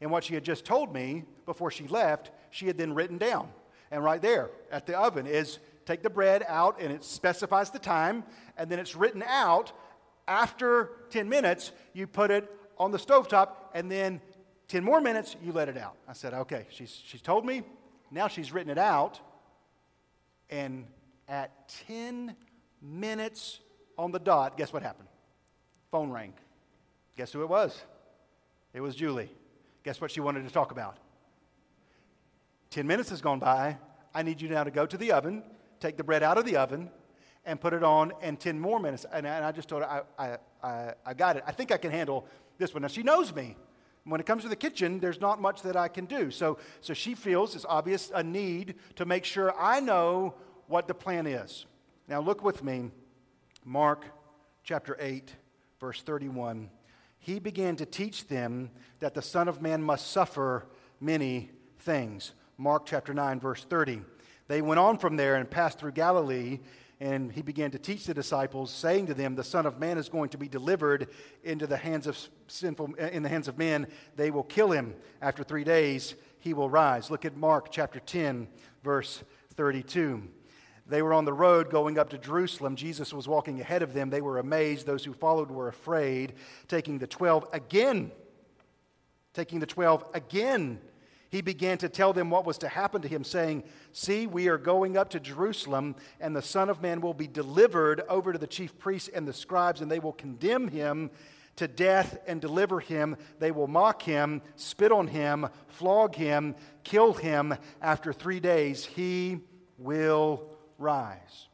And 0.00 0.10
what 0.10 0.24
she 0.24 0.34
had 0.34 0.44
just 0.44 0.64
told 0.64 0.92
me 0.92 1.24
before 1.46 1.70
she 1.70 1.86
left, 1.86 2.30
she 2.50 2.66
had 2.66 2.76
then 2.76 2.94
written 2.94 3.18
down. 3.18 3.48
And 3.90 4.02
right 4.02 4.20
there 4.20 4.50
at 4.70 4.86
the 4.86 4.98
oven 4.98 5.26
is 5.26 5.58
take 5.86 6.02
the 6.02 6.10
bread 6.10 6.44
out, 6.48 6.80
and 6.80 6.92
it 6.92 7.04
specifies 7.04 7.70
the 7.70 7.78
time, 7.78 8.24
and 8.56 8.70
then 8.70 8.78
it's 8.78 8.96
written 8.96 9.22
out. 9.26 9.72
After 10.26 10.90
10 11.10 11.28
minutes, 11.28 11.72
you 11.92 12.06
put 12.06 12.30
it 12.30 12.50
on 12.78 12.90
the 12.90 12.98
stovetop, 12.98 13.50
and 13.74 13.90
then 13.90 14.20
10 14.68 14.82
more 14.82 15.00
minutes, 15.00 15.36
you 15.42 15.52
let 15.52 15.68
it 15.68 15.76
out. 15.76 15.96
I 16.08 16.14
said, 16.14 16.34
okay, 16.34 16.66
she's, 16.70 17.00
she's 17.04 17.20
told 17.20 17.44
me. 17.44 17.62
Now 18.10 18.28
she's 18.28 18.52
written 18.52 18.70
it 18.70 18.78
out. 18.78 19.20
And 20.50 20.86
at 21.28 21.68
10 21.86 22.34
minutes 22.80 23.60
on 23.98 24.12
the 24.12 24.18
dot, 24.18 24.56
guess 24.56 24.72
what 24.72 24.82
happened? 24.82 25.08
Phone 25.90 26.10
rang. 26.10 26.32
Guess 27.16 27.32
who 27.32 27.42
it 27.42 27.48
was? 27.48 27.82
It 28.72 28.80
was 28.80 28.96
Julie. 28.96 29.30
Guess 29.84 30.00
what 30.00 30.10
she 30.10 30.20
wanted 30.20 30.44
to 30.44 30.50
talk 30.50 30.72
about? 30.72 30.96
10 32.70 32.86
minutes 32.86 33.10
has 33.10 33.20
gone 33.20 33.38
by. 33.38 33.78
I 34.14 34.22
need 34.22 34.40
you 34.40 34.48
now 34.48 34.64
to 34.64 34.70
go 34.70 34.86
to 34.86 34.96
the 34.96 35.12
oven, 35.12 35.42
take 35.78 35.96
the 35.96 36.04
bread 36.04 36.22
out 36.22 36.38
of 36.38 36.44
the 36.44 36.56
oven, 36.56 36.90
and 37.44 37.60
put 37.60 37.74
it 37.74 37.84
on, 37.84 38.12
and 38.22 38.40
10 38.40 38.58
more 38.58 38.80
minutes. 38.80 39.04
And, 39.12 39.26
and 39.26 39.44
I 39.44 39.52
just 39.52 39.68
told 39.68 39.82
her, 39.82 39.88
I, 39.88 40.02
I, 40.18 40.38
I, 40.66 40.94
I 41.04 41.14
got 41.14 41.36
it. 41.36 41.44
I 41.46 41.52
think 41.52 41.70
I 41.70 41.76
can 41.76 41.90
handle 41.90 42.26
this 42.56 42.72
one. 42.72 42.82
Now, 42.82 42.88
she 42.88 43.02
knows 43.02 43.34
me. 43.34 43.56
When 44.04 44.20
it 44.20 44.26
comes 44.26 44.42
to 44.42 44.48
the 44.48 44.56
kitchen, 44.56 45.00
there's 45.00 45.20
not 45.20 45.40
much 45.40 45.62
that 45.62 45.76
I 45.76 45.88
can 45.88 46.06
do. 46.06 46.30
So, 46.30 46.58
so 46.80 46.94
she 46.94 47.14
feels 47.14 47.54
it's 47.54 47.64
obvious 47.66 48.10
a 48.14 48.22
need 48.22 48.74
to 48.96 49.04
make 49.04 49.24
sure 49.24 49.54
I 49.58 49.80
know 49.80 50.34
what 50.66 50.88
the 50.88 50.94
plan 50.94 51.26
is. 51.26 51.66
Now, 52.08 52.20
look 52.20 52.42
with 52.42 52.62
me, 52.62 52.90
Mark 53.64 54.04
chapter 54.62 54.96
8, 54.98 55.34
verse 55.80 56.02
31. 56.02 56.70
He 57.24 57.38
began 57.38 57.74
to 57.76 57.86
teach 57.86 58.28
them 58.28 58.68
that 59.00 59.14
the 59.14 59.22
Son 59.22 59.48
of 59.48 59.62
Man 59.62 59.82
must 59.82 60.10
suffer 60.10 60.66
many 61.00 61.48
things. 61.78 62.32
Mark 62.58 62.84
chapter 62.84 63.14
9, 63.14 63.40
verse 63.40 63.64
30. 63.64 64.02
They 64.46 64.60
went 64.60 64.78
on 64.78 64.98
from 64.98 65.16
there 65.16 65.36
and 65.36 65.50
passed 65.50 65.78
through 65.78 65.92
Galilee 65.92 66.60
and 67.00 67.32
he 67.32 67.40
began 67.40 67.70
to 67.70 67.78
teach 67.78 68.04
the 68.04 68.12
disciples, 68.12 68.70
saying 68.70 69.06
to 69.06 69.14
them, 69.14 69.34
The 69.34 69.42
Son 69.42 69.64
of 69.64 69.80
Man 69.80 69.96
is 69.96 70.10
going 70.10 70.28
to 70.30 70.38
be 70.38 70.48
delivered 70.48 71.08
into 71.42 71.66
the 71.66 71.78
hands 71.78 72.06
of 72.06 72.18
sinful 72.46 72.94
in 72.94 73.22
the 73.22 73.28
hands 73.30 73.48
of 73.48 73.56
men. 73.56 73.86
They 74.16 74.30
will 74.30 74.44
kill 74.44 74.70
him. 74.70 74.94
After 75.22 75.42
three 75.42 75.64
days, 75.64 76.14
he 76.40 76.52
will 76.52 76.68
rise. 76.68 77.10
Look 77.10 77.24
at 77.24 77.38
Mark 77.38 77.70
chapter 77.70 78.00
10, 78.00 78.48
verse 78.82 79.24
32. 79.56 80.28
They 80.86 81.02
were 81.02 81.14
on 81.14 81.24
the 81.24 81.32
road 81.32 81.70
going 81.70 81.98
up 81.98 82.10
to 82.10 82.18
Jerusalem. 82.18 82.76
Jesus 82.76 83.12
was 83.12 83.26
walking 83.26 83.60
ahead 83.60 83.82
of 83.82 83.94
them. 83.94 84.10
They 84.10 84.20
were 84.20 84.38
amazed. 84.38 84.86
Those 84.86 85.04
who 85.04 85.14
followed 85.14 85.50
were 85.50 85.68
afraid. 85.68 86.34
Taking 86.68 86.98
the 86.98 87.06
twelve 87.06 87.46
again, 87.52 88.12
taking 89.32 89.60
the 89.60 89.66
twelve 89.66 90.04
again 90.12 90.80
he 91.34 91.40
began 91.40 91.78
to 91.78 91.88
tell 91.88 92.12
them 92.12 92.30
what 92.30 92.46
was 92.46 92.58
to 92.58 92.68
happen 92.68 93.02
to 93.02 93.08
him, 93.08 93.24
saying, 93.24 93.64
See, 93.90 94.28
we 94.28 94.46
are 94.46 94.56
going 94.56 94.96
up 94.96 95.10
to 95.10 95.18
Jerusalem, 95.18 95.96
and 96.20 96.34
the 96.34 96.40
Son 96.40 96.70
of 96.70 96.80
Man 96.80 97.00
will 97.00 97.12
be 97.12 97.26
delivered 97.26 98.02
over 98.08 98.32
to 98.32 98.38
the 98.38 98.46
chief 98.46 98.78
priests 98.78 99.10
and 99.12 99.26
the 99.26 99.32
scribes, 99.32 99.80
and 99.80 99.90
they 99.90 99.98
will 99.98 100.12
condemn 100.12 100.68
him 100.68 101.10
to 101.56 101.66
death 101.66 102.18
and 102.28 102.40
deliver 102.40 102.78
him. 102.78 103.16
They 103.40 103.50
will 103.50 103.66
mock 103.66 104.00
him, 104.02 104.42
spit 104.54 104.92
on 104.92 105.08
him, 105.08 105.48
flog 105.66 106.14
him, 106.14 106.54
kill 106.84 107.14
him. 107.14 107.56
After 107.82 108.12
three 108.12 108.38
days, 108.38 108.84
he 108.84 109.40
will 109.76 110.48
rise. 110.84 111.48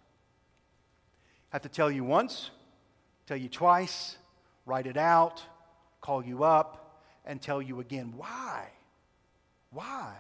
I 1.51 1.57
have 1.57 1.63
to 1.63 1.69
tell 1.69 1.91
you 1.91 2.05
once, 2.05 2.51
tell 3.27 3.37
you 3.37 3.49
twice, 3.49 4.17
write 4.67 4.87
it 4.87 4.97
out, 4.97 5.43
call 6.01 6.25
you 6.25 6.45
up, 6.45 7.01
and 7.25 7.41
tell 7.41 7.63
you 7.63 7.81
again. 7.81 8.13
Why? 8.17 8.69
Why? 9.71 10.15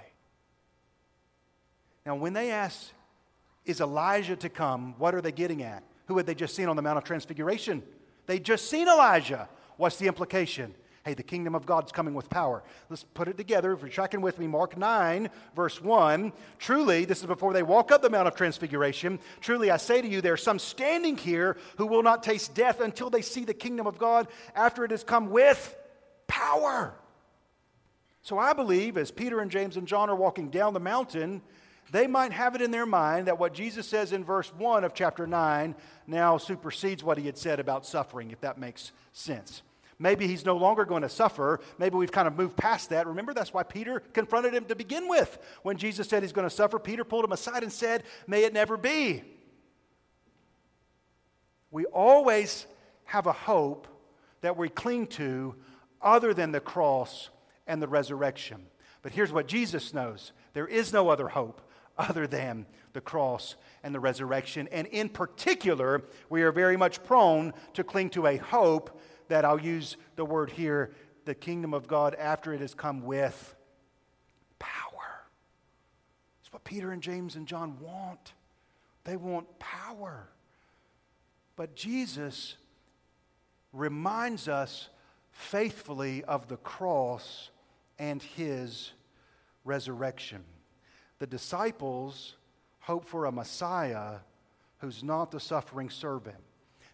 Now, 2.07 2.17
when 2.17 2.33
they 2.33 2.51
ask, 2.51 2.91
Is 3.67 3.81
Elijah 3.81 4.37
to 4.37 4.49
come? 4.49 4.95
What 4.99 5.15
are 5.15 5.21
they 5.21 5.33
getting 5.33 5.63
at? 5.63 5.83
Who 6.07 6.17
had 6.17 6.27
they 6.27 6.35
just 6.35 6.57
seen 6.57 6.69
on 6.69 6.77
the 6.77 6.83
Mount 6.83 6.99
of 6.99 7.05
Transfiguration? 7.05 7.83
They 8.27 8.39
just 8.39 8.71
seen 8.71 8.89
Elijah. 8.89 9.49
What's 9.77 9.97
the 9.97 10.07
implication? 10.07 10.75
Hey, 11.05 11.15
the 11.15 11.23
kingdom 11.23 11.55
of 11.55 11.65
God's 11.65 11.93
coming 11.93 12.13
with 12.13 12.29
power. 12.29 12.63
Let's 12.91 13.05
put 13.05 13.27
it 13.27 13.39
together. 13.39 13.73
If 13.73 13.81
you're 13.81 13.89
tracking 13.89 14.21
with 14.21 14.39
me, 14.39 14.47
Mark 14.47 14.77
9, 14.77 15.31
verse 15.57 15.81
1. 15.81 16.31
Truly, 16.59 17.07
this 17.07 17.21
is 17.21 17.27
before 17.27 17.55
they 17.55 17.63
walk 17.63 17.91
up 17.91 18.03
the 18.03 18.11
Mount 18.11 18.29
of 18.29 18.35
Transfiguration. 18.35 19.19
Truly, 19.41 19.71
I 19.71 19.79
say 19.79 20.03
to 20.03 20.09
you, 20.09 20.21
there 20.21 20.35
are 20.35 20.37
some 20.37 20.59
standing 20.59 21.17
here 21.17 21.57
who 21.79 21.87
will 21.87 22.03
not 22.03 22.23
taste 22.23 22.55
death 22.55 22.81
until 22.81 23.09
they 23.09 23.23
see 23.23 23.47
the 23.47 23.55
kingdom 23.55 23.87
of 23.87 23.99
God 23.99 24.29
after 24.55 24.85
it 24.85 24.91
has 24.91 25.03
come 25.03 25.31
with 25.31 25.75
power. 26.27 26.95
So 28.21 28.39
I 28.39 28.53
believe 28.53 28.99
as 28.99 29.11
Peter 29.11 29.41
and 29.41 29.51
James 29.51 29.79
and 29.79 29.89
John 29.89 30.11
are 30.11 30.17
walking 30.17 30.51
down 30.51 30.75
the 30.75 30.81
mountain, 30.81 31.41
they 31.93 32.07
might 32.07 32.33
have 32.33 32.55
it 32.55 32.61
in 32.61 32.71
their 32.71 32.85
mind 32.85 33.27
that 33.27 33.39
what 33.39 33.55
Jesus 33.55 33.89
says 33.89 34.13
in 34.13 34.23
verse 34.23 34.53
1 34.59 34.85
of 34.85 34.93
chapter 34.93 35.27
9 35.27 35.75
now 36.07 36.37
supersedes 36.37 37.03
what 37.03 37.17
he 37.17 37.25
had 37.25 37.39
said 37.39 37.59
about 37.59 37.87
suffering, 37.87 38.31
if 38.31 38.41
that 38.43 38.59
makes 38.59 38.93
sense. 39.15 39.63
Maybe 40.03 40.27
he's 40.27 40.47
no 40.47 40.57
longer 40.57 40.87
going 40.87 41.03
to 41.03 41.11
suffer. 41.11 41.61
Maybe 41.79 41.95
we've 41.95 42.11
kind 42.11 42.27
of 42.27 42.37
moved 42.37 42.57
past 42.57 42.89
that. 42.89 43.07
Remember, 43.07 43.35
that's 43.35 43.53
why 43.53 43.63
Peter 43.63 44.01
confronted 44.01 44.55
him 44.55 44.65
to 44.65 44.75
begin 44.75 45.09
with. 45.09 45.39
When 45.63 45.77
Jesus 45.77 46.09
said 46.09 46.23
he's 46.23 46.33
going 46.33 46.49
to 46.49 46.55
suffer, 46.55 46.79
Peter 46.79 47.05
pulled 47.05 47.27
him 47.27 47.33
aside 47.33 47.63
and 47.63 47.71
said, 47.71 48.05
May 48.27 48.45
it 48.45 48.55
never 48.55 48.79
be. 48.79 49.23
We 51.71 51.85
always 51.85 52.67
have 53.05 53.27
a 53.27 53.33
hope 53.33 53.87
that 54.41 54.57
we 54.57 54.71
cling 54.71 55.07
to 55.09 55.55
other 56.01 56.33
than 56.33 56.51
the 56.51 56.61
cross 56.61 57.29
and 57.67 57.83
the 57.83 57.87
resurrection. 57.87 58.63
But 59.03 59.13
here's 59.13 59.33
what 59.33 59.47
Jesus 59.47 59.93
knows 59.93 60.33
there 60.55 60.67
is 60.67 60.95
no 60.95 61.11
other 61.11 61.29
hope 61.29 61.61
other 61.99 62.27
than 62.27 62.65
the 62.95 63.03
cross 63.03 63.57
and 63.83 63.95
the 63.95 64.01
resurrection. 64.01 64.67
And 64.73 64.87
in 64.87 65.11
particular, 65.11 66.05
we 66.31 66.41
are 66.43 66.53
very 66.53 66.79
much 66.79 67.05
prone 67.05 67.53
to 67.75 67.85
cling 67.85 68.11
to 68.11 68.27
a 68.27 68.39
hope 68.39 68.99
that 69.31 69.45
I'll 69.45 69.61
use 69.61 69.97
the 70.17 70.25
word 70.25 70.51
here 70.51 70.93
the 71.25 71.35
kingdom 71.35 71.73
of 71.73 71.87
God 71.87 72.15
after 72.17 72.53
it 72.53 72.61
has 72.61 72.75
come 72.75 73.03
with 73.03 73.55
power. 74.59 75.23
It's 76.41 76.53
what 76.53 76.65
Peter 76.65 76.91
and 76.91 77.01
James 77.01 77.37
and 77.37 77.47
John 77.47 77.79
want. 77.81 78.33
They 79.05 79.17
want 79.17 79.59
power. 79.59 80.29
But 81.55 81.77
Jesus 81.77 82.57
reminds 83.73 84.49
us 84.49 84.89
faithfully 85.31 86.25
of 86.25 86.49
the 86.49 86.57
cross 86.57 87.51
and 87.99 88.21
his 88.21 88.93
resurrection. 89.65 90.43
The 91.21 91.27
disciples 91.27 92.35
hope 92.81 93.05
for 93.05 93.27
a 93.27 93.33
Messiah 93.33 94.17
who's 94.79 95.05
not 95.05 95.31
the 95.31 95.41
suffering 95.41 95.91
servant. 95.91 96.43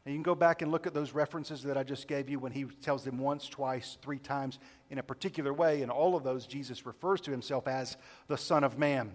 Now, 0.06 0.12
you 0.12 0.18
can 0.18 0.22
go 0.22 0.36
back 0.36 0.62
and 0.62 0.70
look 0.70 0.86
at 0.86 0.94
those 0.94 1.12
references 1.12 1.64
that 1.64 1.76
I 1.76 1.82
just 1.82 2.06
gave 2.06 2.28
you 2.28 2.38
when 2.38 2.52
he 2.52 2.64
tells 2.80 3.02
them 3.02 3.18
once, 3.18 3.48
twice, 3.48 3.98
three 4.00 4.20
times 4.20 4.60
in 4.88 4.98
a 4.98 5.02
particular 5.02 5.52
way. 5.52 5.82
In 5.82 5.90
all 5.90 6.14
of 6.14 6.22
those, 6.22 6.46
Jesus 6.46 6.86
refers 6.86 7.20
to 7.22 7.32
himself 7.32 7.66
as 7.66 7.96
the 8.28 8.38
Son 8.38 8.62
of 8.62 8.78
Man. 8.78 9.10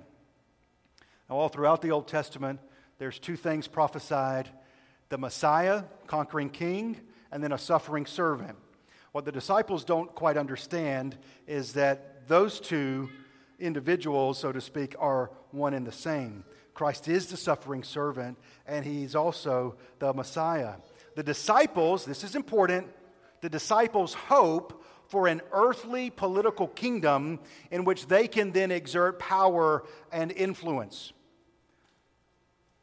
Now, 1.29 1.37
all 1.37 1.47
throughout 1.47 1.81
the 1.81 1.91
Old 1.91 2.09
Testament, 2.09 2.59
there's 2.97 3.19
two 3.19 3.37
things 3.37 3.69
prophesied 3.69 4.49
the 5.07 5.17
Messiah, 5.17 5.83
conquering 6.07 6.49
king, 6.49 6.99
and 7.31 7.41
then 7.41 7.53
a 7.53 7.57
suffering 7.57 8.05
servant. 8.05 8.57
What 9.13 9.23
the 9.23 9.31
disciples 9.31 9.85
don't 9.85 10.13
quite 10.13 10.35
understand 10.35 11.17
is 11.47 11.71
that 11.73 12.27
those 12.27 12.59
two 12.59 13.09
individuals, 13.59 14.39
so 14.39 14.51
to 14.51 14.59
speak, 14.59 14.95
are 14.99 15.31
one 15.51 15.73
and 15.73 15.87
the 15.87 15.91
same. 15.93 16.43
Christ 16.73 17.07
is 17.07 17.27
the 17.27 17.37
suffering 17.37 17.83
servant, 17.83 18.37
and 18.65 18.85
he's 18.85 19.15
also 19.15 19.75
the 19.99 20.13
Messiah. 20.13 20.75
The 21.15 21.23
disciples, 21.23 22.05
this 22.05 22.23
is 22.23 22.35
important, 22.35 22.87
the 23.41 23.49
disciples 23.49 24.13
hope 24.13 24.83
for 25.07 25.27
an 25.27 25.41
earthly 25.51 26.09
political 26.09 26.67
kingdom 26.67 27.39
in 27.69 27.83
which 27.83 28.07
they 28.07 28.27
can 28.27 28.51
then 28.51 28.71
exert 28.71 29.19
power 29.19 29.83
and 30.11 30.31
influence. 30.31 31.11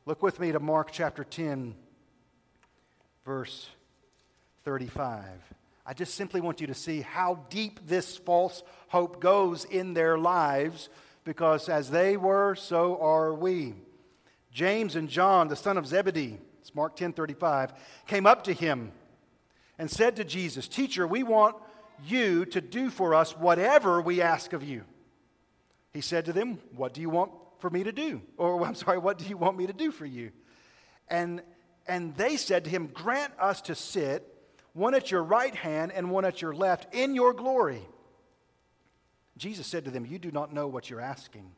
Look 0.05 0.23
with 0.23 0.39
me 0.39 0.53
to 0.53 0.61
Mark 0.61 0.91
chapter 0.93 1.25
10, 1.25 1.75
verse 3.25 3.71
35. 4.65 5.25
I 5.87 5.95
just 5.95 6.17
simply 6.17 6.43
want 6.43 6.61
you 6.61 6.67
to 6.67 6.75
see 6.75 7.01
how 7.01 7.47
deep 7.49 7.81
this 7.87 8.19
false 8.19 8.63
hope 8.89 9.23
goes 9.23 9.65
in 9.65 9.95
their 9.95 10.19
lives 10.19 10.91
because 11.29 11.69
as 11.69 11.91
they 11.91 12.17
were, 12.17 12.55
so 12.55 12.99
are 13.03 13.35
we. 13.35 13.75
James 14.51 14.97
and 14.97 15.11
John, 15.11 15.49
the 15.49 15.57
son 15.57 15.77
of 15.77 15.87
Zebedee, 15.87 16.39
it's 16.63 16.75
Mark 16.75 16.97
10 16.97 17.13
35, 17.13 17.75
came 18.07 18.27
up 18.27 18.45
to 18.45 18.55
him 18.55 18.93
and 19.79 19.91
said 19.91 20.17
to 20.17 20.25
Jesus, 20.25 20.67
Teacher, 20.67 21.07
we 21.07 21.23
want 21.23 21.55
you 22.07 22.47
to 22.47 22.63
do 22.63 22.89
for 22.89 23.15
us 23.15 23.37
whatever 23.37 24.01
we 24.01 24.23
ask 24.23 24.55
of 24.55 24.65
you. 24.65 24.85
He 25.93 26.01
said 26.01 26.25
to 26.25 26.33
them, 26.33 26.61
What 26.75 26.95
do 26.95 27.03
you 27.03 27.11
want 27.11 27.33
for 27.59 27.69
me 27.69 27.85
to 27.85 27.93
do? 27.93 28.23
Or, 28.39 28.65
I'm 28.67 28.75
sorry, 28.75 28.97
what 28.97 29.19
do 29.19 29.27
you 29.27 29.37
want 29.37 29.59
me 29.59 29.67
to 29.67 29.75
do 29.75 29.91
for 29.91 30.07
you? 30.07 30.33
And, 31.09 31.43
and 31.87 32.17
they 32.17 32.39
said 32.39 32.65
to 32.65 32.71
him, 32.71 32.87
Grant 32.87 33.35
us 33.39 33.61
to 33.63 33.75
sit 33.75 34.27
one 34.73 34.95
at 34.95 35.11
your 35.11 35.23
right 35.23 35.55
hand 35.55 35.93
and 35.93 36.11
one 36.11 36.25
at 36.25 36.41
your 36.41 36.55
left, 36.55 36.95
in 36.95 37.15
your 37.15 37.35
glory. 37.35 37.83
Jesus 39.39 39.67
said 39.67 39.85
to 39.85 39.91
them, 39.91 40.07
You 40.07 40.19
do 40.19 40.31
not 40.31 40.53
know 40.53 40.67
what 40.67 40.91
you're 40.91 41.01
asking. 41.01 41.51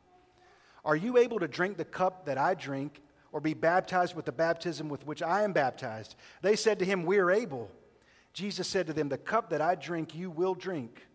Are 0.85 0.97
you 0.97 1.19
able 1.19 1.41
to 1.41 1.49
drink 1.49 1.77
the 1.77 1.85
cup 1.85 2.27
that 2.27 2.39
I 2.39 2.55
drink, 2.55 3.03
or 3.33 3.41
be 3.41 3.55
baptized 3.55 4.15
with 4.15 4.25
the 4.25 4.33
baptism 4.33 4.89
with 4.89 5.07
which 5.07 5.23
I 5.23 5.43
am 5.43 5.53
baptized? 5.53 6.17
They 6.43 6.57
said 6.57 6.79
to 6.79 6.85
him, 6.85 7.05
We 7.05 7.19
are 7.19 7.31
able. 7.31 7.71
Jesus 8.33 8.69
said 8.69 8.87
to 8.87 8.93
them, 8.93 9.09
The 9.09 9.19
cup 9.19 9.51
that 9.51 9.61
I 9.61 9.75
drink, 9.75 10.15
you 10.15 10.31
will 10.31 10.55
drink. 10.55 11.07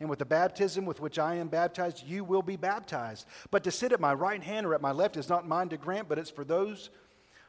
And 0.00 0.10
with 0.10 0.18
the 0.18 0.24
baptism 0.24 0.84
with 0.84 1.00
which 1.00 1.18
I 1.18 1.36
am 1.36 1.48
baptized, 1.48 2.04
you 2.06 2.24
will 2.24 2.42
be 2.42 2.56
baptized. 2.56 3.26
But 3.50 3.64
to 3.64 3.70
sit 3.70 3.92
at 3.92 4.00
my 4.00 4.12
right 4.12 4.42
hand 4.42 4.66
or 4.66 4.74
at 4.74 4.82
my 4.82 4.92
left 4.92 5.16
is 5.16 5.28
not 5.28 5.46
mine 5.46 5.68
to 5.68 5.76
grant, 5.76 6.08
but 6.08 6.18
it's 6.18 6.30
for 6.30 6.44
those 6.44 6.90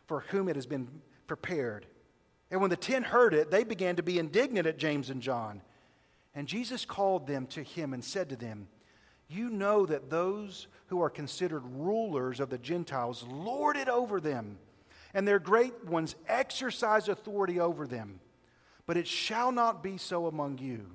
for 0.06 0.22
whom 0.30 0.48
it 0.48 0.56
has 0.56 0.68
been 0.68 0.88
prepared. 1.28 1.88
And 2.52 2.62
when 2.62 2.70
the 2.70 2.78
ten 2.78 3.04
heard 3.04 3.34
it, 3.34 3.50
they 3.50 3.64
began 3.64 3.96
to 3.96 4.04
be 4.04 4.20
indignant 4.20 4.68
at 4.68 4.78
James 4.78 5.10
and 5.10 5.22
John. 5.22 5.62
And 6.36 6.48
Jesus 6.48 6.86
called 6.86 7.28
them 7.28 7.48
to 7.48 7.64
him 7.64 7.94
and 7.94 8.04
said 8.04 8.30
to 8.30 8.36
them, 8.36 8.68
You 9.28 9.50
know 9.50 9.86
that 9.86 10.10
those 10.10 10.68
who 10.88 11.02
are 11.02 11.10
considered 11.10 11.64
rulers 11.66 12.40
of 12.40 12.50
the 12.50 12.58
Gentiles 12.58 13.24
lord 13.28 13.78
it 13.78 13.88
over 13.88 14.20
them, 14.20 14.60
and 15.14 15.28
their 15.28 15.40
great 15.40 15.86
ones 15.86 16.16
exercise 16.28 17.08
authority 17.08 17.60
over 17.60 17.88
them. 17.88 18.20
But 18.86 18.98
it 18.98 19.08
shall 19.08 19.52
not 19.52 19.82
be 19.82 19.98
so 19.98 20.28
among 20.28 20.60
you. 20.60 20.86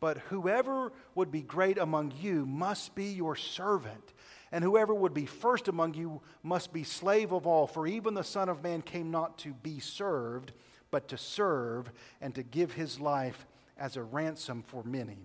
But 0.00 0.18
whoever 0.18 0.92
would 1.14 1.30
be 1.30 1.42
great 1.42 1.78
among 1.78 2.12
you 2.20 2.44
must 2.44 2.94
be 2.96 3.06
your 3.06 3.36
servant. 3.36 4.12
And 4.50 4.64
whoever 4.64 4.92
would 4.92 5.14
be 5.14 5.26
first 5.26 5.68
among 5.68 5.94
you 5.94 6.20
must 6.42 6.72
be 6.72 6.82
slave 6.82 7.32
of 7.32 7.46
all. 7.46 7.68
For 7.68 7.86
even 7.86 8.14
the 8.14 8.24
Son 8.24 8.48
of 8.48 8.64
Man 8.64 8.82
came 8.82 9.12
not 9.12 9.38
to 9.38 9.52
be 9.54 9.78
served 9.78 10.52
but 10.92 11.08
to 11.08 11.18
serve 11.18 11.90
and 12.20 12.32
to 12.36 12.44
give 12.44 12.74
his 12.74 13.00
life 13.00 13.46
as 13.78 13.96
a 13.96 14.02
ransom 14.02 14.62
for 14.62 14.82
many. 14.84 15.18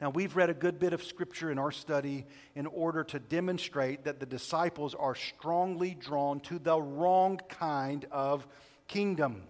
Now, 0.00 0.10
we've 0.10 0.36
read 0.36 0.50
a 0.50 0.54
good 0.54 0.78
bit 0.78 0.92
of 0.92 1.02
scripture 1.02 1.50
in 1.50 1.58
our 1.58 1.70
study 1.70 2.26
in 2.54 2.66
order 2.66 3.02
to 3.04 3.18
demonstrate 3.18 4.04
that 4.04 4.20
the 4.20 4.26
disciples 4.26 4.94
are 4.94 5.14
strongly 5.14 5.96
drawn 5.98 6.40
to 6.40 6.58
the 6.58 6.78
wrong 6.78 7.40
kind 7.48 8.04
of 8.10 8.46
kingdom. 8.88 9.44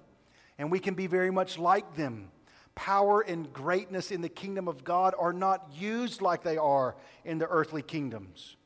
And 0.56 0.70
we 0.70 0.78
can 0.78 0.94
be 0.94 1.08
very 1.08 1.32
much 1.32 1.58
like 1.58 1.96
them. 1.96 2.30
Power 2.76 3.22
and 3.22 3.52
greatness 3.52 4.12
in 4.12 4.20
the 4.20 4.28
kingdom 4.28 4.68
of 4.68 4.84
God 4.84 5.14
are 5.18 5.32
not 5.32 5.72
used 5.74 6.22
like 6.22 6.44
they 6.44 6.58
are 6.58 6.94
in 7.24 7.38
the 7.38 7.48
earthly 7.48 7.82
kingdoms. 7.82 8.56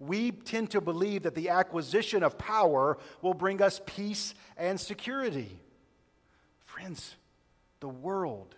We 0.00 0.32
tend 0.32 0.70
to 0.70 0.80
believe 0.80 1.22
that 1.24 1.34
the 1.34 1.50
acquisition 1.50 2.22
of 2.22 2.38
power 2.38 2.98
will 3.22 3.34
bring 3.34 3.62
us 3.62 3.80
peace 3.84 4.34
and 4.56 4.80
security. 4.80 5.60
Friends, 6.64 7.14
the 7.80 7.88
world, 7.88 8.56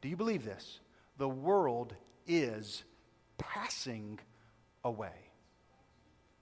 do 0.00 0.08
you 0.08 0.16
believe 0.16 0.44
this? 0.44 0.80
The 1.18 1.28
world 1.28 1.94
is 2.26 2.84
passing 3.38 4.18
away. 4.84 5.12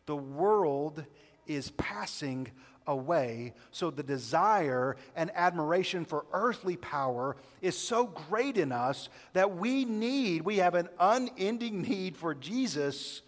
The 0.06 0.16
world 0.16 1.04
is 1.46 1.70
passing 1.72 2.50
away. 2.86 3.54
So 3.70 3.90
the 3.90 4.02
desire 4.02 4.96
and 5.14 5.30
admiration 5.34 6.04
for 6.04 6.24
earthly 6.32 6.76
power 6.76 7.36
is 7.60 7.76
so 7.76 8.06
great 8.06 8.56
in 8.56 8.72
us 8.72 9.08
that 9.32 9.56
we 9.56 9.84
need, 9.84 10.42
we 10.42 10.58
have 10.58 10.74
an 10.74 10.88
unending 10.98 11.82
need 11.82 12.16
for 12.16 12.34
Jesus 12.34 13.22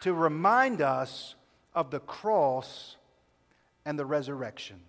to 0.00 0.14
remind 0.14 0.80
us 0.80 1.34
of 1.74 1.90
the 1.90 2.00
cross 2.00 2.96
and 3.84 3.98
the 3.98 4.06
resurrection. 4.06 4.80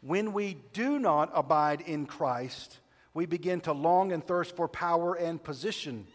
When 0.00 0.32
we 0.32 0.58
do 0.72 0.98
not 0.98 1.30
abide 1.34 1.80
in 1.80 2.06
Christ, 2.06 2.78
we 3.18 3.26
begin 3.26 3.60
to 3.62 3.72
long 3.72 4.12
and 4.12 4.24
thirst 4.24 4.54
for 4.54 4.68
power 4.68 5.14
and 5.14 5.42
position. 5.42 6.06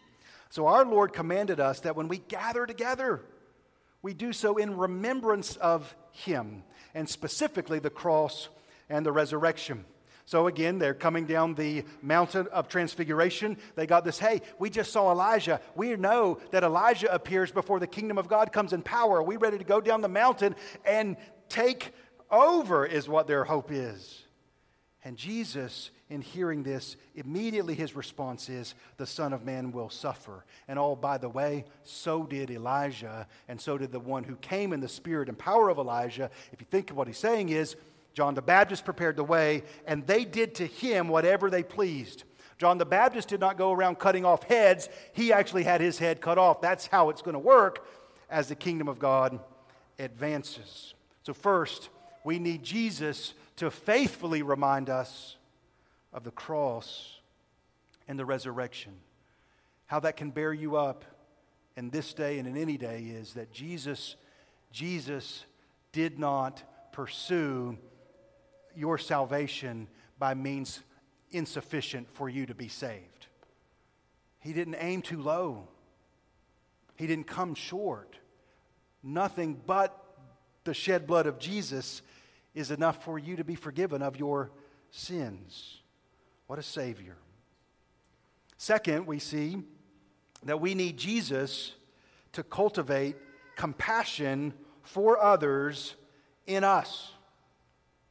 So 0.48 0.66
our 0.66 0.86
Lord 0.86 1.12
commanded 1.12 1.60
us 1.60 1.80
that 1.80 1.96
when 1.96 2.08
we 2.08 2.16
gather 2.16 2.64
together, 2.64 3.20
we 4.00 4.14
do 4.14 4.32
so 4.32 4.56
in 4.56 4.78
remembrance 4.78 5.56
of 5.56 5.94
Him, 6.12 6.62
and 6.94 7.06
specifically 7.06 7.78
the 7.78 7.90
cross 7.90 8.48
and 8.88 9.04
the 9.04 9.12
resurrection. 9.12 9.84
So 10.24 10.46
again, 10.46 10.78
they're 10.78 10.94
coming 10.94 11.26
down 11.26 11.54
the 11.54 11.84
mountain 12.00 12.46
of 12.50 12.68
transfiguration. 12.68 13.58
They 13.74 13.86
got 13.86 14.06
this 14.06 14.18
hey, 14.18 14.40
we 14.58 14.70
just 14.70 14.90
saw 14.90 15.10
Elijah. 15.10 15.60
We 15.74 15.94
know 15.96 16.38
that 16.52 16.64
Elijah 16.64 17.12
appears 17.12 17.52
before 17.52 17.80
the 17.80 17.86
kingdom 17.86 18.16
of 18.16 18.28
God 18.28 18.50
comes 18.50 18.72
in 18.72 18.80
power. 18.80 19.18
Are 19.18 19.22
we 19.22 19.36
ready 19.36 19.58
to 19.58 19.64
go 19.64 19.82
down 19.82 20.00
the 20.00 20.08
mountain 20.08 20.56
and 20.86 21.18
take 21.50 21.92
over, 22.30 22.86
is 22.86 23.10
what 23.10 23.26
their 23.26 23.44
hope 23.44 23.70
is. 23.70 24.22
And 25.04 25.18
Jesus, 25.18 25.90
in 26.10 26.20
hearing 26.20 26.62
this, 26.62 26.96
immediately 27.14 27.74
his 27.74 27.96
response 27.96 28.48
is, 28.48 28.74
The 28.98 29.06
Son 29.06 29.32
of 29.32 29.44
Man 29.44 29.72
will 29.72 29.88
suffer. 29.88 30.44
And 30.68 30.78
oh, 30.78 30.96
by 30.96 31.18
the 31.18 31.28
way, 31.28 31.64
so 31.82 32.24
did 32.24 32.50
Elijah, 32.50 33.26
and 33.48 33.60
so 33.60 33.78
did 33.78 33.90
the 33.90 34.00
one 34.00 34.24
who 34.24 34.36
came 34.36 34.72
in 34.72 34.80
the 34.80 34.88
spirit 34.88 35.28
and 35.28 35.38
power 35.38 35.70
of 35.70 35.78
Elijah. 35.78 36.30
If 36.52 36.60
you 36.60 36.66
think 36.70 36.90
of 36.90 36.96
what 36.96 37.06
he's 37.06 37.18
saying 37.18 37.48
is, 37.48 37.76
John 38.12 38.34
the 38.34 38.42
Baptist 38.42 38.84
prepared 38.84 39.16
the 39.16 39.24
way, 39.24 39.64
and 39.86 40.06
they 40.06 40.24
did 40.24 40.54
to 40.56 40.66
him 40.66 41.08
whatever 41.08 41.50
they 41.50 41.62
pleased. 41.62 42.24
John 42.58 42.78
the 42.78 42.86
Baptist 42.86 43.28
did 43.28 43.40
not 43.40 43.58
go 43.58 43.72
around 43.72 43.98
cutting 43.98 44.24
off 44.24 44.44
heads, 44.44 44.88
he 45.12 45.32
actually 45.32 45.64
had 45.64 45.80
his 45.80 45.98
head 45.98 46.20
cut 46.20 46.38
off. 46.38 46.60
That's 46.60 46.86
how 46.86 47.08
it's 47.10 47.22
going 47.22 47.34
to 47.34 47.40
work 47.40 47.86
as 48.30 48.48
the 48.48 48.54
kingdom 48.54 48.88
of 48.88 48.98
God 48.98 49.40
advances. 49.98 50.94
So, 51.24 51.32
first, 51.32 51.88
we 52.24 52.38
need 52.38 52.62
Jesus 52.62 53.34
to 53.56 53.70
faithfully 53.70 54.42
remind 54.42 54.90
us 54.90 55.36
of 56.14 56.24
the 56.24 56.30
cross 56.30 57.18
and 58.08 58.18
the 58.18 58.24
resurrection. 58.24 58.92
How 59.86 60.00
that 60.00 60.16
can 60.16 60.30
bear 60.30 60.52
you 60.52 60.76
up 60.76 61.04
in 61.76 61.90
this 61.90 62.14
day 62.14 62.38
and 62.38 62.48
in 62.48 62.56
any 62.56 62.78
day 62.78 63.02
is 63.02 63.34
that 63.34 63.52
Jesus, 63.52 64.16
Jesus 64.72 65.44
did 65.92 66.18
not 66.18 66.62
pursue 66.92 67.76
your 68.76 68.96
salvation 68.96 69.88
by 70.18 70.34
means 70.34 70.80
insufficient 71.32 72.08
for 72.12 72.28
you 72.28 72.46
to 72.46 72.54
be 72.54 72.68
saved. 72.68 73.26
He 74.38 74.52
didn't 74.52 74.76
aim 74.78 75.02
too 75.02 75.20
low, 75.20 75.68
He 76.96 77.06
didn't 77.06 77.26
come 77.26 77.54
short. 77.54 78.16
Nothing 79.06 79.60
but 79.66 80.00
the 80.64 80.72
shed 80.72 81.06
blood 81.06 81.26
of 81.26 81.38
Jesus 81.38 82.00
is 82.54 82.70
enough 82.70 83.04
for 83.04 83.18
you 83.18 83.36
to 83.36 83.44
be 83.44 83.54
forgiven 83.54 84.00
of 84.00 84.16
your 84.16 84.50
sins. 84.90 85.82
What 86.46 86.58
a 86.58 86.62
Savior. 86.62 87.16
Second, 88.58 89.06
we 89.06 89.18
see 89.18 89.62
that 90.44 90.60
we 90.60 90.74
need 90.74 90.96
Jesus 90.96 91.72
to 92.32 92.42
cultivate 92.42 93.16
compassion 93.56 94.52
for 94.82 95.22
others 95.22 95.94
in 96.46 96.64
us. 96.64 97.12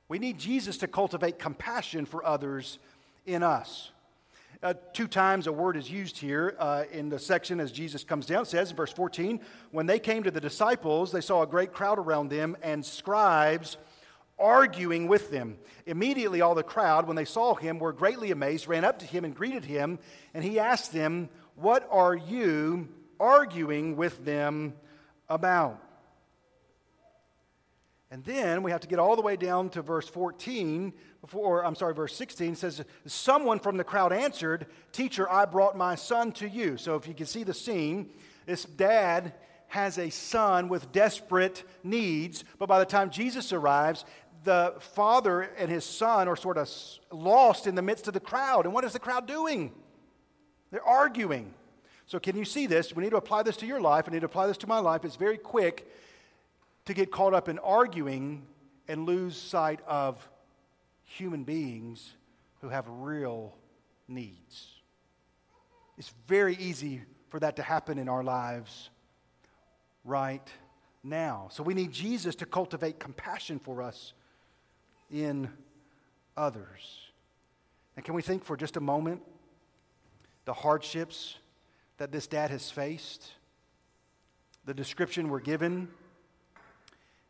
We 0.07 0.19
need 0.19 0.39
Jesus 0.39 0.77
to 0.77 0.87
cultivate 0.87 1.39
compassion 1.39 2.05
for 2.05 2.25
others 2.25 2.79
in 3.25 3.43
us. 3.43 3.91
Uh, 4.61 4.73
two 4.93 5.07
times 5.07 5.45
a 5.45 5.51
word 5.51 5.75
is 5.75 5.91
used 5.91 6.17
here 6.17 6.55
uh, 6.57 6.85
in 6.91 7.09
the 7.09 7.19
section 7.19 7.59
as 7.59 7.71
Jesus 7.71 8.03
comes 8.03 8.25
down. 8.25 8.43
It 8.43 8.47
says 8.47 8.71
in 8.71 8.77
verse 8.77 8.93
14, 8.93 9.41
when 9.71 9.85
they 9.85 9.99
came 9.99 10.23
to 10.23 10.31
the 10.31 10.39
disciples, 10.39 11.11
they 11.11 11.21
saw 11.21 11.41
a 11.41 11.47
great 11.47 11.73
crowd 11.73 11.99
around 11.99 12.29
them 12.29 12.55
and 12.63 12.85
scribes 12.85 13.77
arguing 14.39 15.07
with 15.07 15.31
them. 15.31 15.57
Immediately, 15.85 16.41
all 16.41 16.55
the 16.55 16.63
crowd, 16.63 17.07
when 17.07 17.15
they 17.15 17.25
saw 17.25 17.55
him, 17.55 17.79
were 17.79 17.93
greatly 17.93 18.31
amazed, 18.31 18.67
ran 18.67 18.85
up 18.85 18.99
to 18.99 19.05
him 19.05 19.25
and 19.25 19.35
greeted 19.35 19.65
him. 19.65 19.99
And 20.33 20.43
he 20.43 20.59
asked 20.59 20.93
them, 20.93 21.29
What 21.55 21.87
are 21.91 22.15
you 22.15 22.89
arguing 23.19 23.95
with 23.95 24.23
them 24.25 24.73
about? 25.29 25.79
And 28.13 28.23
then 28.25 28.61
we 28.61 28.69
have 28.69 28.81
to 28.81 28.87
get 28.87 28.99
all 28.99 29.15
the 29.15 29.23
way 29.23 29.35
down 29.35 29.69
to 29.69 29.81
verse 29.81 30.07
14, 30.07 30.93
before, 31.19 31.65
I'm 31.65 31.73
sorry, 31.73 31.95
verse 31.95 32.15
16 32.15 32.55
says, 32.55 32.83
Someone 33.07 33.59
from 33.59 33.77
the 33.77 33.83
crowd 33.83 34.13
answered, 34.13 34.67
Teacher, 34.91 35.27
I 35.31 35.45
brought 35.45 35.75
my 35.75 35.95
son 35.95 36.31
to 36.33 36.47
you. 36.47 36.77
So 36.77 36.95
if 36.95 37.07
you 37.07 37.15
can 37.15 37.25
see 37.25 37.43
the 37.43 37.55
scene, 37.55 38.11
this 38.45 38.65
dad 38.65 39.33
has 39.69 39.97
a 39.97 40.11
son 40.11 40.69
with 40.69 40.91
desperate 40.91 41.63
needs, 41.83 42.43
but 42.59 42.69
by 42.69 42.77
the 42.77 42.85
time 42.85 43.09
Jesus 43.09 43.51
arrives, 43.51 44.05
the 44.43 44.75
father 44.79 45.41
and 45.41 45.69
his 45.69 45.85
son 45.85 46.27
are 46.27 46.35
sort 46.35 46.57
of 46.57 46.69
lost 47.11 47.67
in 47.67 47.75
the 47.75 47.81
midst 47.81 48.07
of 48.07 48.13
the 48.13 48.19
crowd. 48.19 48.65
And 48.65 48.73
what 48.73 48.83
is 48.83 48.93
the 48.93 48.99
crowd 48.99 49.27
doing? 49.27 49.71
They're 50.71 50.83
arguing. 50.83 51.53
So, 52.05 52.19
can 52.19 52.35
you 52.35 52.45
see 52.45 52.67
this? 52.67 52.95
We 52.95 53.03
need 53.03 53.11
to 53.11 53.17
apply 53.17 53.43
this 53.43 53.57
to 53.57 53.65
your 53.65 53.79
life. 53.79 54.05
I 54.07 54.11
need 54.11 54.19
to 54.19 54.25
apply 54.25 54.47
this 54.47 54.57
to 54.57 54.67
my 54.67 54.79
life. 54.79 55.05
It's 55.05 55.15
very 55.15 55.37
quick 55.37 55.89
to 56.85 56.93
get 56.93 57.11
caught 57.11 57.33
up 57.33 57.47
in 57.47 57.59
arguing 57.59 58.45
and 58.87 59.05
lose 59.05 59.37
sight 59.37 59.79
of 59.87 60.27
human 61.05 61.43
beings 61.43 62.13
who 62.61 62.69
have 62.69 62.85
real 62.87 63.55
needs. 64.07 64.67
It's 65.97 66.13
very 66.27 66.55
easy 66.55 67.01
for 67.29 67.39
that 67.39 67.55
to 67.57 67.63
happen 67.63 67.97
in 67.97 68.09
our 68.09 68.23
lives 68.23 68.89
right 70.03 70.47
now. 71.03 71.47
So 71.51 71.63
we 71.63 71.73
need 71.73 71.91
Jesus 71.91 72.35
to 72.35 72.45
cultivate 72.45 72.99
compassion 72.99 73.59
for 73.59 73.81
us 73.81 74.13
in 75.13 75.47
others. 76.35 77.11
And 77.95 78.03
can 78.03 78.15
we 78.15 78.23
think 78.23 78.43
for 78.43 78.57
just 78.57 78.75
a 78.75 78.81
moment 78.81 79.21
the 80.45 80.53
hardships 80.53 81.37
that 81.97 82.11
this 82.11 82.25
dad 82.25 82.49
has 82.49 82.71
faced? 82.71 83.31
The 84.65 84.73
description 84.73 85.29
we're 85.29 85.39
given 85.39 85.87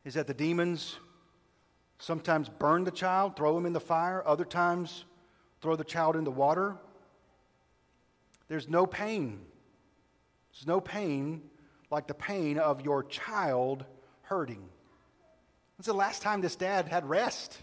is 0.06 0.14
that 0.14 0.28
the 0.28 0.34
demons 0.34 0.98
sometimes 2.00 2.48
burn 2.48 2.86
the 2.86 2.92
child, 2.92 3.36
throw 3.36 3.58
him 3.58 3.66
in 3.66 3.74
the 3.74 3.80
fire, 3.80 4.24
other 4.26 4.46
times 4.46 5.04
throw 5.62 5.76
the 5.76 5.84
child 5.84 6.16
in 6.16 6.24
the 6.24 6.32
water. 6.32 6.78
There's 8.48 8.70
no 8.70 8.86
pain. 8.86 9.42
There's 10.54 10.68
no 10.68 10.80
pain 10.80 11.42
like 11.90 12.08
the 12.08 12.14
pain 12.14 12.58
of 12.58 12.82
your 12.82 13.04
child 13.04 13.86
hurting. 14.24 14.64
When's 15.78 15.86
the 15.86 15.94
last 15.94 16.22
time 16.22 16.42
this 16.42 16.56
dad 16.56 16.88
had 16.88 17.06
rest? 17.10 17.58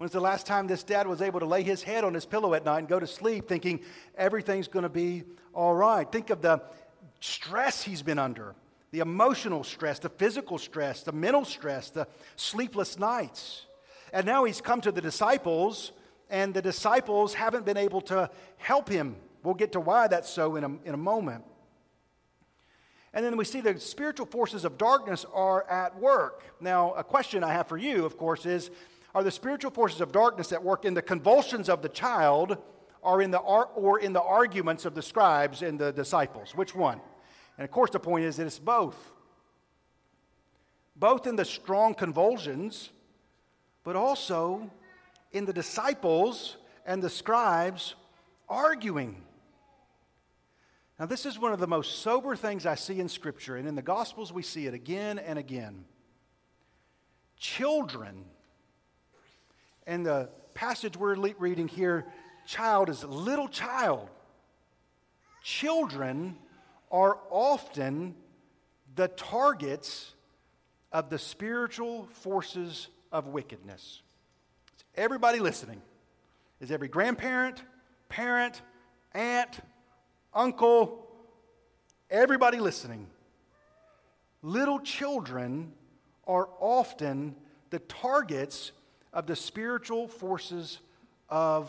When's 0.00 0.12
the 0.12 0.18
last 0.20 0.46
time 0.46 0.66
this 0.66 0.82
dad 0.82 1.06
was 1.06 1.20
able 1.20 1.40
to 1.40 1.46
lay 1.46 1.62
his 1.62 1.82
head 1.82 2.04
on 2.04 2.14
his 2.14 2.24
pillow 2.24 2.54
at 2.54 2.64
night 2.64 2.78
and 2.78 2.88
go 2.88 2.98
to 2.98 3.06
sleep 3.06 3.46
thinking 3.46 3.80
everything's 4.16 4.66
going 4.66 4.84
to 4.84 4.88
be 4.88 5.24
all 5.52 5.74
right? 5.74 6.10
Think 6.10 6.30
of 6.30 6.40
the 6.40 6.62
stress 7.20 7.82
he's 7.82 8.00
been 8.00 8.18
under 8.18 8.54
the 8.92 9.00
emotional 9.00 9.62
stress, 9.62 9.98
the 9.98 10.08
physical 10.08 10.56
stress, 10.56 11.02
the 11.02 11.12
mental 11.12 11.44
stress, 11.44 11.90
the 11.90 12.08
sleepless 12.36 12.98
nights. 12.98 13.66
And 14.10 14.24
now 14.24 14.44
he's 14.44 14.62
come 14.62 14.80
to 14.80 14.90
the 14.90 15.02
disciples, 15.02 15.92
and 16.30 16.54
the 16.54 16.62
disciples 16.62 17.34
haven't 17.34 17.66
been 17.66 17.76
able 17.76 18.00
to 18.00 18.30
help 18.56 18.88
him. 18.88 19.16
We'll 19.42 19.52
get 19.52 19.72
to 19.72 19.80
why 19.80 20.06
that's 20.06 20.30
so 20.30 20.56
in 20.56 20.64
a, 20.64 20.68
in 20.86 20.94
a 20.94 20.96
moment. 20.96 21.44
And 23.12 23.22
then 23.22 23.36
we 23.36 23.44
see 23.44 23.60
the 23.60 23.78
spiritual 23.78 24.24
forces 24.24 24.64
of 24.64 24.78
darkness 24.78 25.26
are 25.34 25.68
at 25.68 26.00
work. 26.00 26.42
Now, 26.58 26.94
a 26.94 27.04
question 27.04 27.44
I 27.44 27.52
have 27.52 27.66
for 27.66 27.76
you, 27.76 28.06
of 28.06 28.16
course, 28.16 28.46
is 28.46 28.70
are 29.14 29.24
the 29.24 29.30
spiritual 29.30 29.70
forces 29.70 30.00
of 30.00 30.12
darkness 30.12 30.52
at 30.52 30.62
work 30.62 30.84
in 30.84 30.94
the 30.94 31.02
convulsions 31.02 31.68
of 31.68 31.82
the 31.82 31.88
child 31.88 32.58
or 33.02 33.22
in 33.22 33.30
the, 33.30 33.38
or 33.38 33.98
in 33.98 34.12
the 34.12 34.22
arguments 34.22 34.84
of 34.84 34.94
the 34.94 35.02
scribes 35.02 35.62
and 35.62 35.78
the 35.78 35.92
disciples? 35.92 36.54
Which 36.54 36.74
one? 36.74 37.00
And 37.58 37.64
of 37.64 37.70
course, 37.70 37.90
the 37.90 38.00
point 38.00 38.24
is 38.24 38.36
that 38.36 38.46
it's 38.46 38.58
both. 38.58 38.96
Both 40.96 41.26
in 41.26 41.36
the 41.36 41.44
strong 41.44 41.94
convulsions, 41.94 42.90
but 43.84 43.96
also 43.96 44.70
in 45.32 45.44
the 45.44 45.52
disciples 45.52 46.56
and 46.84 47.02
the 47.02 47.10
scribes 47.10 47.94
arguing. 48.48 49.22
Now, 50.98 51.06
this 51.06 51.24
is 51.24 51.38
one 51.38 51.52
of 51.52 51.60
the 51.60 51.66
most 51.66 52.00
sober 52.02 52.36
things 52.36 52.66
I 52.66 52.74
see 52.74 53.00
in 53.00 53.08
Scripture, 53.08 53.56
and 53.56 53.66
in 53.66 53.74
the 53.74 53.82
Gospels 53.82 54.32
we 54.32 54.42
see 54.42 54.66
it 54.66 54.74
again 54.74 55.18
and 55.18 55.38
again. 55.38 55.86
Children, 57.38 58.26
and 59.86 60.04
the 60.04 60.28
passage 60.54 60.96
we're 60.96 61.14
reading 61.14 61.68
here, 61.68 62.06
child 62.46 62.88
is 62.88 63.04
little 63.04 63.48
child. 63.48 64.08
Children 65.42 66.36
are 66.90 67.18
often 67.30 68.14
the 68.94 69.08
targets 69.08 70.14
of 70.92 71.08
the 71.08 71.18
spiritual 71.18 72.06
forces 72.12 72.88
of 73.12 73.28
wickedness. 73.28 74.02
Everybody 74.94 75.38
listening 75.38 75.80
is 76.60 76.70
every 76.70 76.88
grandparent, 76.88 77.62
parent, 78.08 78.60
aunt, 79.14 79.60
uncle, 80.34 81.06
everybody 82.10 82.58
listening. 82.58 83.06
Little 84.42 84.80
children 84.80 85.72
are 86.26 86.48
often 86.58 87.36
the 87.70 87.78
targets 87.78 88.72
of 89.12 89.26
the 89.26 89.36
spiritual 89.36 90.08
forces 90.08 90.78
of 91.28 91.68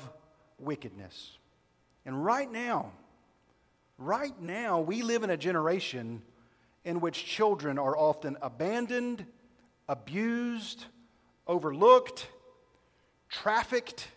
wickedness. 0.59 1.37
And 2.05 2.23
right 2.23 2.51
now, 2.51 2.91
right 3.97 4.39
now, 4.41 4.79
we 4.79 5.01
live 5.01 5.23
in 5.23 5.29
a 5.29 5.37
generation 5.37 6.21
in 6.83 6.99
which 6.99 7.25
children 7.25 7.77
are 7.77 7.95
often 7.97 8.37
abandoned, 8.41 9.25
abused, 9.87 10.85
overlooked, 11.47 12.27
trafficked. 13.29 14.07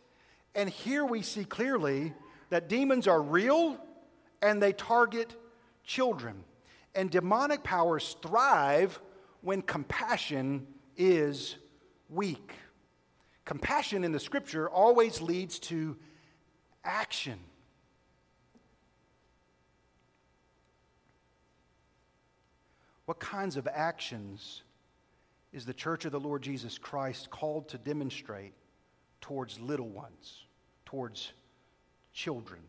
And 0.54 0.68
here 0.68 1.04
we 1.04 1.22
see 1.22 1.44
clearly 1.44 2.14
that 2.50 2.68
demons 2.68 3.06
are 3.06 3.20
real 3.20 3.78
and 4.40 4.62
they 4.62 4.72
target 4.72 5.34
children. 5.84 6.44
And 6.94 7.10
demonic 7.10 7.62
powers 7.62 8.16
thrive 8.22 9.00
when 9.40 9.62
compassion 9.62 10.66
is 10.96 11.56
weak. 12.08 12.52
Compassion 13.44 14.04
in 14.04 14.12
the 14.12 14.20
scripture 14.20 14.68
always 14.68 15.20
leads 15.20 15.59
to 15.59 15.96
action. 16.83 17.38
What 23.04 23.20
kinds 23.20 23.57
of 23.57 23.68
actions 23.68 24.62
is 25.52 25.66
the 25.66 25.74
church 25.74 26.07
of 26.07 26.12
the 26.12 26.20
Lord 26.20 26.42
Jesus 26.42 26.78
Christ 26.78 27.30
called 27.30 27.68
to 27.68 27.78
demonstrate 27.78 28.54
towards 29.20 29.61
little 29.61 29.90
ones, 29.90 30.46
towards 30.87 31.33
children? 32.14 32.61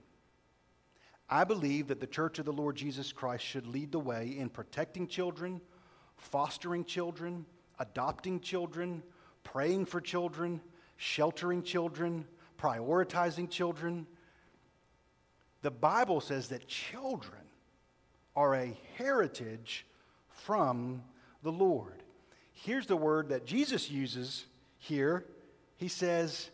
I 1.29 1.45
believe 1.45 1.87
that 1.87 2.01
the 2.01 2.07
church 2.07 2.37
of 2.37 2.45
the 2.45 2.51
Lord 2.53 2.75
Jesus 2.75 3.13
Christ 3.13 3.45
should 3.45 3.65
lead 3.65 3.93
the 3.93 3.99
way 3.99 4.35
in 4.37 4.49
protecting 4.49 5.07
children, 5.07 5.61
fostering 6.17 6.83
children, 6.83 7.45
adopting 7.79 8.41
children, 8.41 9.01
praying 9.45 9.85
for 9.85 10.01
children, 10.01 10.59
sheltering 10.97 11.63
children, 11.63 12.25
prioritizing 12.59 13.49
children. 13.49 14.05
The 15.61 15.71
Bible 15.71 16.19
says 16.19 16.49
that 16.49 16.67
children 16.67 17.41
are 18.35 18.53
a 18.55 18.77
heritage 18.97 19.85
from 20.27 21.01
the 21.43 21.51
Lord. 21.51 22.03
Here's 22.51 22.87
the 22.87 22.97
word 22.97 23.29
that 23.29 23.45
Jesus 23.45 23.89
uses 23.89 24.45
here. 24.77 25.23
He 25.77 25.87
says, 25.87 26.49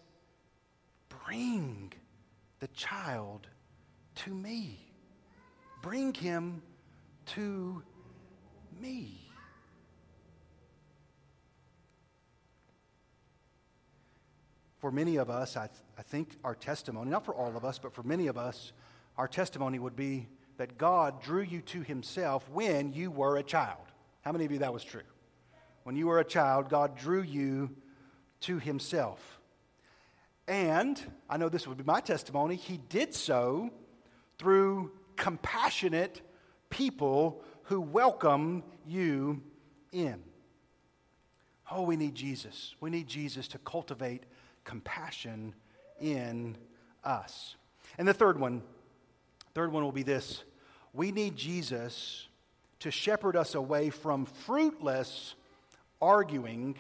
Bring 1.26 1.94
the 2.60 2.68
child 2.70 3.48
to 4.16 4.34
me. 4.34 4.92
Bring 5.82 6.14
him 6.14 6.62
to 7.28 7.82
me. 8.80 9.21
For 14.82 14.92
many 14.92 15.18
of 15.18 15.30
us, 15.30 15.56
I, 15.56 15.68
th- 15.68 15.80
I 15.98 16.02
think 16.02 16.36
our 16.44 16.56
testimony, 16.56 17.12
not 17.12 17.24
for 17.24 17.36
all 17.36 17.56
of 17.56 17.64
us, 17.64 17.78
but 17.78 17.94
for 17.94 18.02
many 18.02 18.26
of 18.26 18.36
us, 18.36 18.74
our 19.16 19.28
testimony 19.28 19.78
would 19.78 19.96
be 19.96 20.28
that 20.58 20.80
God 20.80 21.22
drew 21.22 21.44
you 21.44 21.62
to 21.62 21.82
himself 21.82 22.50
when 22.50 22.92
you 22.92 23.12
were 23.12 23.38
a 23.38 23.44
child. 23.44 23.78
How 24.22 24.32
many 24.32 24.44
of 24.44 24.52
you 24.52 24.58
that 24.60 24.74
was 24.74 24.84
true? 24.84 25.02
When 25.84 25.96
you 25.96 26.08
were 26.08 26.20
a 26.20 26.26
child, 26.26 26.70
God 26.70 26.98
drew 26.98 27.22
you 27.22 27.70
to 28.42 28.58
himself. 28.58 29.40
And 30.48 31.00
I 31.30 31.38
know 31.38 31.48
this 31.48 31.68
would 31.68 31.78
be 31.78 31.84
my 31.84 32.02
testimony, 32.02 32.56
he 32.56 32.78
did 32.90 33.14
so 33.14 33.70
through 34.40 34.92
compassionate 35.16 36.22
people 36.72 37.44
who 37.64 37.80
welcome 37.80 38.64
you 38.88 39.44
in. 39.92 40.24
Oh, 41.70 41.84
we 41.84 41.96
need 41.96 42.16
Jesus. 42.16 42.76
We 42.82 42.90
need 42.90 43.08
Jesus 43.08 43.48
to 43.50 43.60
cultivate 43.60 44.24
compassion 44.64 45.54
in 46.00 46.58
us. 47.04 47.56
And 47.98 48.08
the 48.08 48.14
third 48.14 48.40
one, 48.40 48.64
third 49.54 49.72
one 49.72 49.84
will 49.84 49.92
be 49.92 50.04
this 50.04 50.44
we 50.94 51.12
need 51.12 51.36
Jesus 51.36 52.28
to 52.80 52.92
shepherd 52.92 53.36
us 53.36 53.56
away 53.56 53.90
from 53.90 54.26
fruitless 54.26 55.36
arguing 56.02 56.76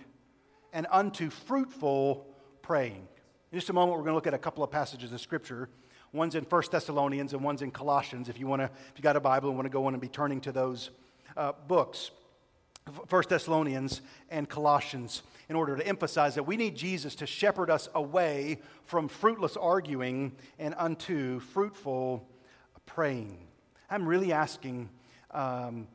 and 0.73 0.87
unto 0.89 1.29
fruitful 1.29 2.25
praying. 2.61 3.07
In 3.51 3.57
just 3.57 3.69
a 3.69 3.73
moment, 3.73 3.97
we're 3.97 4.03
going 4.03 4.11
to 4.11 4.15
look 4.15 4.27
at 4.27 4.33
a 4.33 4.39
couple 4.39 4.63
of 4.63 4.71
passages 4.71 5.13
of 5.13 5.21
Scripture. 5.21 5.69
One's 6.13 6.35
in 6.35 6.43
1 6.43 6.63
Thessalonians 6.71 7.33
and 7.33 7.43
one's 7.43 7.61
in 7.61 7.71
Colossians. 7.71 8.29
If 8.29 8.39
you 8.39 8.47
want 8.47 8.61
to, 8.61 8.65
if 8.65 8.93
you 8.97 9.01
got 9.01 9.15
a 9.15 9.21
Bible 9.21 9.49
and 9.49 9.57
want 9.57 9.65
to 9.65 9.71
go 9.71 9.85
on 9.85 9.93
and 9.93 10.01
be 10.01 10.07
turning 10.07 10.41
to 10.41 10.51
those 10.51 10.89
uh, 11.37 11.53
books, 11.67 12.11
1 13.09 13.23
Thessalonians 13.29 14.01
and 14.29 14.49
Colossians, 14.49 15.21
in 15.51 15.57
order 15.57 15.75
to 15.75 15.85
emphasize 15.85 16.35
that 16.35 16.43
we 16.43 16.55
need 16.55 16.77
Jesus 16.77 17.13
to 17.13 17.27
shepherd 17.27 17.69
us 17.69 17.89
away 17.93 18.57
from 18.85 19.09
fruitless 19.09 19.57
arguing 19.57 20.31
and 20.57 20.73
unto 20.77 21.41
fruitful 21.41 22.25
praying. 22.85 23.37
I'm 23.89 24.07
really 24.07 24.31
asking 24.31 24.89
um, 25.31 25.89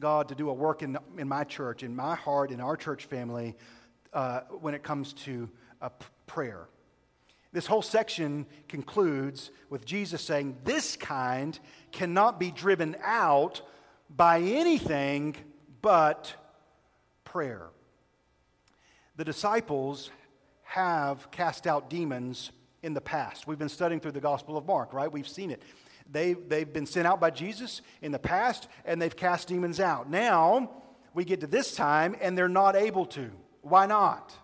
God 0.00 0.26
to 0.30 0.34
do 0.34 0.50
a 0.50 0.52
work 0.52 0.82
in, 0.82 0.98
in 1.16 1.28
my 1.28 1.44
church, 1.44 1.84
in 1.84 1.94
my 1.94 2.16
heart, 2.16 2.50
in 2.50 2.60
our 2.60 2.76
church 2.76 3.04
family, 3.04 3.54
uh, 4.12 4.40
when 4.58 4.74
it 4.74 4.82
comes 4.82 5.12
to 5.12 5.48
uh, 5.80 5.90
prayer. 6.26 6.66
This 7.52 7.66
whole 7.66 7.82
section 7.82 8.44
concludes 8.66 9.52
with 9.70 9.84
Jesus 9.84 10.20
saying, 10.20 10.56
This 10.64 10.96
kind 10.96 11.56
cannot 11.92 12.40
be 12.40 12.50
driven 12.50 12.96
out 13.04 13.62
by 14.10 14.40
anything 14.40 15.36
but 15.80 16.34
prayer. 17.22 17.68
The 19.16 19.24
disciples 19.24 20.10
have 20.64 21.30
cast 21.30 21.66
out 21.66 21.88
demons 21.88 22.50
in 22.82 22.92
the 22.92 23.00
past. 23.00 23.46
We've 23.46 23.58
been 23.58 23.68
studying 23.68 24.00
through 24.00 24.12
the 24.12 24.20
Gospel 24.20 24.56
of 24.56 24.66
Mark, 24.66 24.92
right? 24.92 25.10
We've 25.10 25.28
seen 25.28 25.50
it. 25.50 25.62
They, 26.10 26.34
they've 26.34 26.70
been 26.70 26.86
sent 26.86 27.06
out 27.06 27.20
by 27.20 27.30
Jesus 27.30 27.80
in 28.02 28.12
the 28.12 28.18
past 28.18 28.68
and 28.84 29.00
they've 29.00 29.16
cast 29.16 29.48
demons 29.48 29.80
out. 29.80 30.08
Now, 30.08 30.70
we 31.14 31.24
get 31.24 31.40
to 31.40 31.46
this 31.46 31.74
time 31.74 32.14
and 32.20 32.36
they're 32.36 32.48
not 32.48 32.76
able 32.76 33.06
to. 33.06 33.30
Why 33.62 33.86
not? 33.86 34.34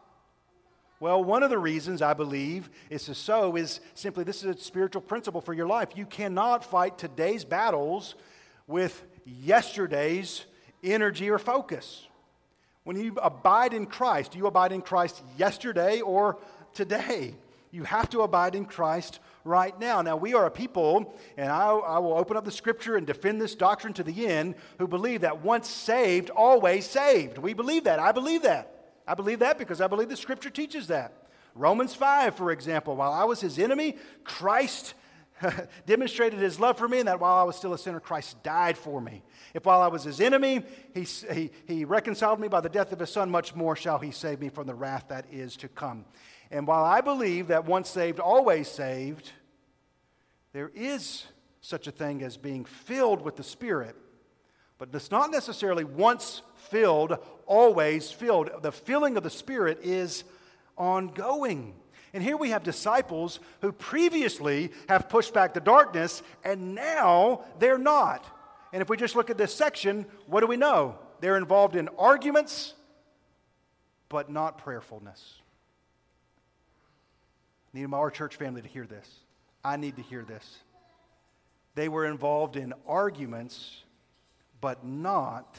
Well, 1.01 1.23
one 1.23 1.43
of 1.43 1.51
the 1.51 1.59
reasons 1.59 2.01
I 2.01 2.15
believe 2.15 2.71
is 2.89 3.03
so 3.03 3.57
is 3.57 3.81
simply 3.95 4.25
this 4.25 4.43
is 4.43 4.57
a 4.57 4.59
spiritual 4.59 5.03
principle 5.03 5.41
for 5.41 5.53
your 5.53 5.67
life. 5.67 5.91
You 5.97 6.07
cannot 6.07 6.65
fight 6.65 6.97
today's 6.97 7.45
battles 7.45 8.15
with 8.67 9.05
yesterday's 9.25 10.45
energy 10.83 11.29
or 11.29 11.39
focus. 11.39 12.07
When 12.85 12.97
you 12.97 13.15
abide 13.23 13.75
in 13.75 13.87
Christ, 13.87 14.35
you 14.35 14.47
abide 14.47 14.73
in 14.73 14.83
Christ 14.83 15.23
yesterday 15.37 16.01
or 16.01 16.39
today? 16.75 17.35
You 17.71 17.85
have 17.85 18.11
to 18.11 18.21
abide 18.21 18.55
in 18.55 18.67
Christ 18.67 19.21
right 19.45 19.79
now. 19.79 20.03
Now, 20.03 20.17
we 20.17 20.35
are 20.35 20.47
a 20.47 20.51
people, 20.51 21.15
and 21.37 21.51
I, 21.51 21.69
I, 21.71 21.99
will 22.01 22.13
open 22.13 22.37
up 22.37 22.45
the 22.45 22.51
scripture 22.51 22.97
and 22.97 23.07
defend 23.07 23.41
this 23.41 23.55
doctrine 23.55 23.95
to 23.95 24.03
the 24.03 24.27
end, 24.27 24.57
who 24.79 24.87
believe 24.87 25.23
that 25.23 25.43
once 25.43 25.69
saved, 25.69 26.29
always 26.31 26.85
saved. 26.85 27.39
We 27.39 27.55
believe 27.55 27.85
that. 27.85 27.99
I 27.99 28.13
believe 28.13 28.43
that. 28.43 28.95
I 29.07 29.15
believe 29.15 29.39
that 29.39 29.59
because 29.59 29.81
I 29.81 29.87
believe 29.87 30.09
the 30.09 30.17
scripture 30.17 30.51
teaches 30.51 30.89
that. 30.89 31.13
Romans 31.55 31.95
5, 31.95 32.35
for 32.35 32.51
example, 32.51 32.97
while 32.97 33.13
I 33.13 33.25
was 33.25 33.41
his 33.41 33.59
enemy, 33.59 33.97
Christ 34.25 34.95
demonstrated 35.87 36.39
his 36.39 36.59
love 36.61 36.79
for 36.79 36.89
me, 36.89 36.99
and 36.99 37.09
that 37.09 37.21
while 37.21 37.35
I 37.35 37.43
was 37.43 37.57
still 37.57 37.75
a 37.75 37.79
sinner, 37.79 38.01
Christ 38.01 38.43
died 38.43 38.77
for 38.77 39.01
me. 39.01 39.23
If 39.55 39.65
while 39.65 39.81
I 39.81 39.89
was 39.89 40.05
his 40.05 40.21
enemy, 40.21 40.63
he, 40.95 41.03
he, 41.03 41.51
he 41.67 41.85
reconciled 41.85 42.41
me 42.41 42.49
by 42.49 42.61
the 42.61 42.69
death 42.69 42.93
of 42.93 42.99
his 42.99 43.11
son, 43.11 43.31
much 43.31 43.55
more 43.55 43.77
shall 43.77 43.99
he 43.99 44.11
save 44.11 44.41
me 44.41 44.49
from 44.49 44.67
the 44.67 44.75
wrath 44.75 45.07
that 45.09 45.27
is 45.31 45.57
to 45.59 45.69
come. 45.69 46.05
And 46.51 46.67
while 46.67 46.85
I 46.85 47.01
believe 47.01 47.49
that 47.49 47.65
once 47.65 47.89
saved, 47.89 48.21
always 48.21 48.69
saved, 48.69 49.31
there 50.53 50.71
is 50.75 51.25
such 51.61 51.87
a 51.87 51.91
thing 51.93 52.23
as 52.23 52.37
being 52.37 52.65
filled 52.65 53.23
with 53.23 53.37
the 53.37 53.43
Spirit. 53.43 53.97
But 54.79 54.91
it's 54.93 55.11
not 55.11 55.31
necessarily 55.31 55.85
once 55.85 56.43
filled, 56.57 57.17
always 57.47 58.11
filled. 58.11 58.51
The 58.63 58.73
filling 58.73 59.17
of 59.17 59.23
the 59.23 59.31
Spirit 59.31 59.79
is 59.83 60.25
ongoing. 60.77 61.75
And 62.15 62.23
here 62.23 62.37
we 62.37 62.51
have 62.51 62.63
disciples 62.63 63.41
who 63.63 63.73
previously 63.73 64.71
have 64.89 65.09
pushed 65.09 65.33
back 65.33 65.55
the 65.55 65.61
darkness, 65.61 66.23
and 66.45 66.75
now 66.75 67.45
they're 67.59 67.79
not. 67.79 68.27
And 68.73 68.83
if 68.83 68.89
we 68.89 68.97
just 68.97 69.17
look 69.17 69.31
at 69.31 69.39
this 69.39 69.55
section, 69.55 70.07
what 70.27 70.41
do 70.41 70.47
we 70.47 70.57
know? 70.57 70.99
They're 71.21 71.37
involved 71.37 71.77
in 71.77 71.89
arguments, 71.99 72.75
but 74.09 74.31
not 74.31 74.59
prayerfulness. 74.59 75.37
I 77.75 77.79
need 77.79 77.93
our 77.95 78.11
church 78.11 78.37
family 78.37 78.61
to 78.61 78.69
hear 78.69 78.87
this. 78.87 79.09
I 79.65 79.77
need 79.77 79.97
to 79.97 80.03
hear 80.03 80.25
this. 80.25 80.59
They 81.75 81.89
were 81.89 82.05
involved 82.05 82.57
in 82.57 82.75
arguments, 82.87 83.85
but 84.61 84.85
not 84.85 85.59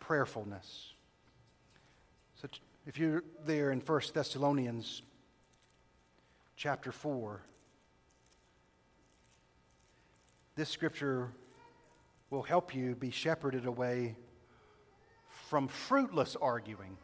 prayerfulness. 0.00 0.92
So 2.40 2.48
if 2.86 2.98
you're 2.98 3.22
there 3.46 3.70
in 3.70 3.80
1 3.80 4.00
Thessalonians 4.12 5.02
chapter 6.56 6.92
4, 6.92 7.42
this 10.56 10.68
scripture 10.68 11.30
will 12.30 12.42
help 12.42 12.74
you 12.74 12.94
be 12.94 13.10
shepherded 13.10 13.66
away 13.66 14.16
from 15.48 15.68
fruitless 15.68 16.36
arguing. 16.40 16.96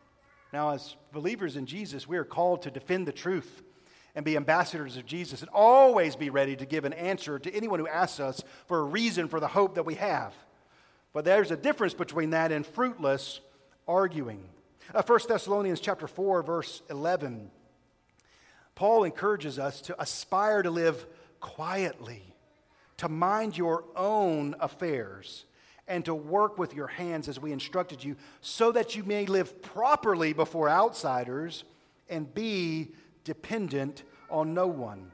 Now, 0.52 0.70
as 0.70 0.96
believers 1.12 1.56
in 1.56 1.66
Jesus, 1.66 2.08
we 2.08 2.16
are 2.16 2.24
called 2.24 2.62
to 2.62 2.70
defend 2.70 3.06
the 3.06 3.12
truth 3.12 3.62
and 4.14 4.24
be 4.24 4.36
ambassadors 4.36 4.96
of 4.96 5.06
Jesus 5.06 5.40
and 5.40 5.50
always 5.52 6.16
be 6.16 6.30
ready 6.30 6.56
to 6.56 6.66
give 6.66 6.84
an 6.84 6.92
answer 6.92 7.38
to 7.38 7.54
anyone 7.54 7.78
who 7.78 7.86
asks 7.86 8.18
us 8.18 8.42
for 8.66 8.80
a 8.80 8.84
reason 8.84 9.28
for 9.28 9.38
the 9.38 9.48
hope 9.48 9.76
that 9.76 9.86
we 9.86 9.94
have. 9.94 10.34
But 11.12 11.24
there's 11.24 11.50
a 11.50 11.56
difference 11.56 11.94
between 11.94 12.30
that 12.30 12.52
and 12.52 12.66
fruitless 12.66 13.40
arguing. 13.86 14.42
Uh, 14.92 15.02
1 15.04 15.20
Thessalonians 15.28 15.80
chapter 15.80 16.08
4 16.08 16.42
verse 16.42 16.82
11. 16.90 17.50
Paul 18.74 19.04
encourages 19.04 19.59
us 19.59 19.80
to 19.83 20.00
aspire 20.00 20.62
to 20.62 20.70
live 20.70 21.06
quietly, 21.40 22.35
to 22.98 23.09
mind 23.09 23.56
your 23.56 23.85
own 23.96 24.54
affairs 24.61 25.44
and 25.88 26.04
to 26.04 26.14
work 26.14 26.56
with 26.56 26.74
your 26.74 26.87
hands 26.87 27.28
as 27.28 27.40
we 27.40 27.52
instructed 27.52 28.02
you, 28.02 28.16
so 28.40 28.70
that 28.72 28.94
you 28.94 29.02
may 29.02 29.26
live 29.26 29.61
properly 29.61 30.33
before 30.33 30.68
outsiders 30.68 31.64
and 32.09 32.33
be 32.33 32.88
dependent 33.24 34.04
on 34.30 34.54
no 34.54 34.66
one. 34.66 35.11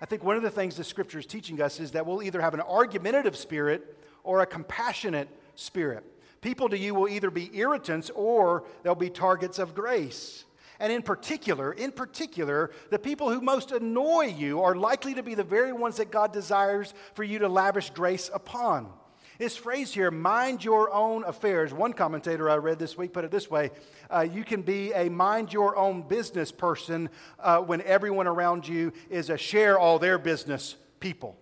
I 0.00 0.04
think 0.04 0.24
one 0.24 0.36
of 0.36 0.42
the 0.42 0.50
things 0.50 0.76
the 0.76 0.84
scripture 0.84 1.18
is 1.18 1.26
teaching 1.26 1.60
us 1.60 1.78
is 1.78 1.92
that 1.92 2.06
we'll 2.06 2.22
either 2.22 2.40
have 2.40 2.54
an 2.54 2.60
argumentative 2.60 3.36
spirit 3.36 3.98
or 4.24 4.40
a 4.40 4.46
compassionate 4.46 5.28
spirit. 5.54 6.04
People 6.40 6.68
to 6.68 6.78
you 6.78 6.94
will 6.94 7.08
either 7.08 7.30
be 7.30 7.56
irritants 7.56 8.10
or 8.14 8.64
they'll 8.82 8.94
be 8.94 9.10
targets 9.10 9.58
of 9.58 9.74
grace. 9.74 10.44
And 10.82 10.92
in 10.92 11.02
particular, 11.02 11.72
in 11.72 11.92
particular, 11.92 12.72
the 12.90 12.98
people 12.98 13.30
who 13.30 13.40
most 13.40 13.70
annoy 13.70 14.34
you 14.36 14.62
are 14.62 14.74
likely 14.74 15.14
to 15.14 15.22
be 15.22 15.36
the 15.36 15.44
very 15.44 15.72
ones 15.72 15.98
that 15.98 16.10
God 16.10 16.32
desires 16.32 16.92
for 17.14 17.22
you 17.22 17.38
to 17.38 17.48
lavish 17.48 17.90
grace 17.90 18.28
upon. 18.34 18.92
This 19.38 19.56
phrase 19.56 19.94
here, 19.94 20.10
mind 20.10 20.64
your 20.64 20.92
own 20.92 21.22
affairs, 21.22 21.72
one 21.72 21.92
commentator 21.92 22.50
I 22.50 22.56
read 22.56 22.80
this 22.80 22.98
week 22.98 23.12
put 23.12 23.24
it 23.24 23.30
this 23.30 23.48
way 23.48 23.70
uh, 24.10 24.22
You 24.28 24.42
can 24.42 24.62
be 24.62 24.92
a 24.92 25.08
mind 25.08 25.52
your 25.52 25.76
own 25.76 26.02
business 26.02 26.50
person 26.50 27.10
uh, 27.38 27.60
when 27.60 27.80
everyone 27.82 28.26
around 28.26 28.66
you 28.66 28.92
is 29.08 29.30
a 29.30 29.38
share 29.38 29.78
all 29.78 30.00
their 30.00 30.18
business 30.18 30.74
people. 30.98 31.38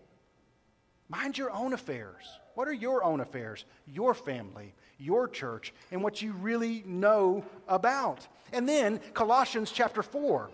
Mind 1.09 1.39
your 1.39 1.51
own 1.51 1.73
affairs. 1.73 2.40
What 2.55 2.69
are 2.69 2.73
your 2.73 3.05
own 3.05 3.21
affairs? 3.21 3.65
Your 3.87 4.15
family, 4.15 4.75
your 4.99 5.29
church, 5.29 5.73
and 5.91 6.03
what 6.03 6.21
you 6.21 6.33
really 6.33 6.83
know 6.87 7.45
about. 7.69 8.27
And 8.53 8.69
then 8.69 9.01
Colossians 9.15 9.71
chapter 9.71 10.03
4, 10.03 10.51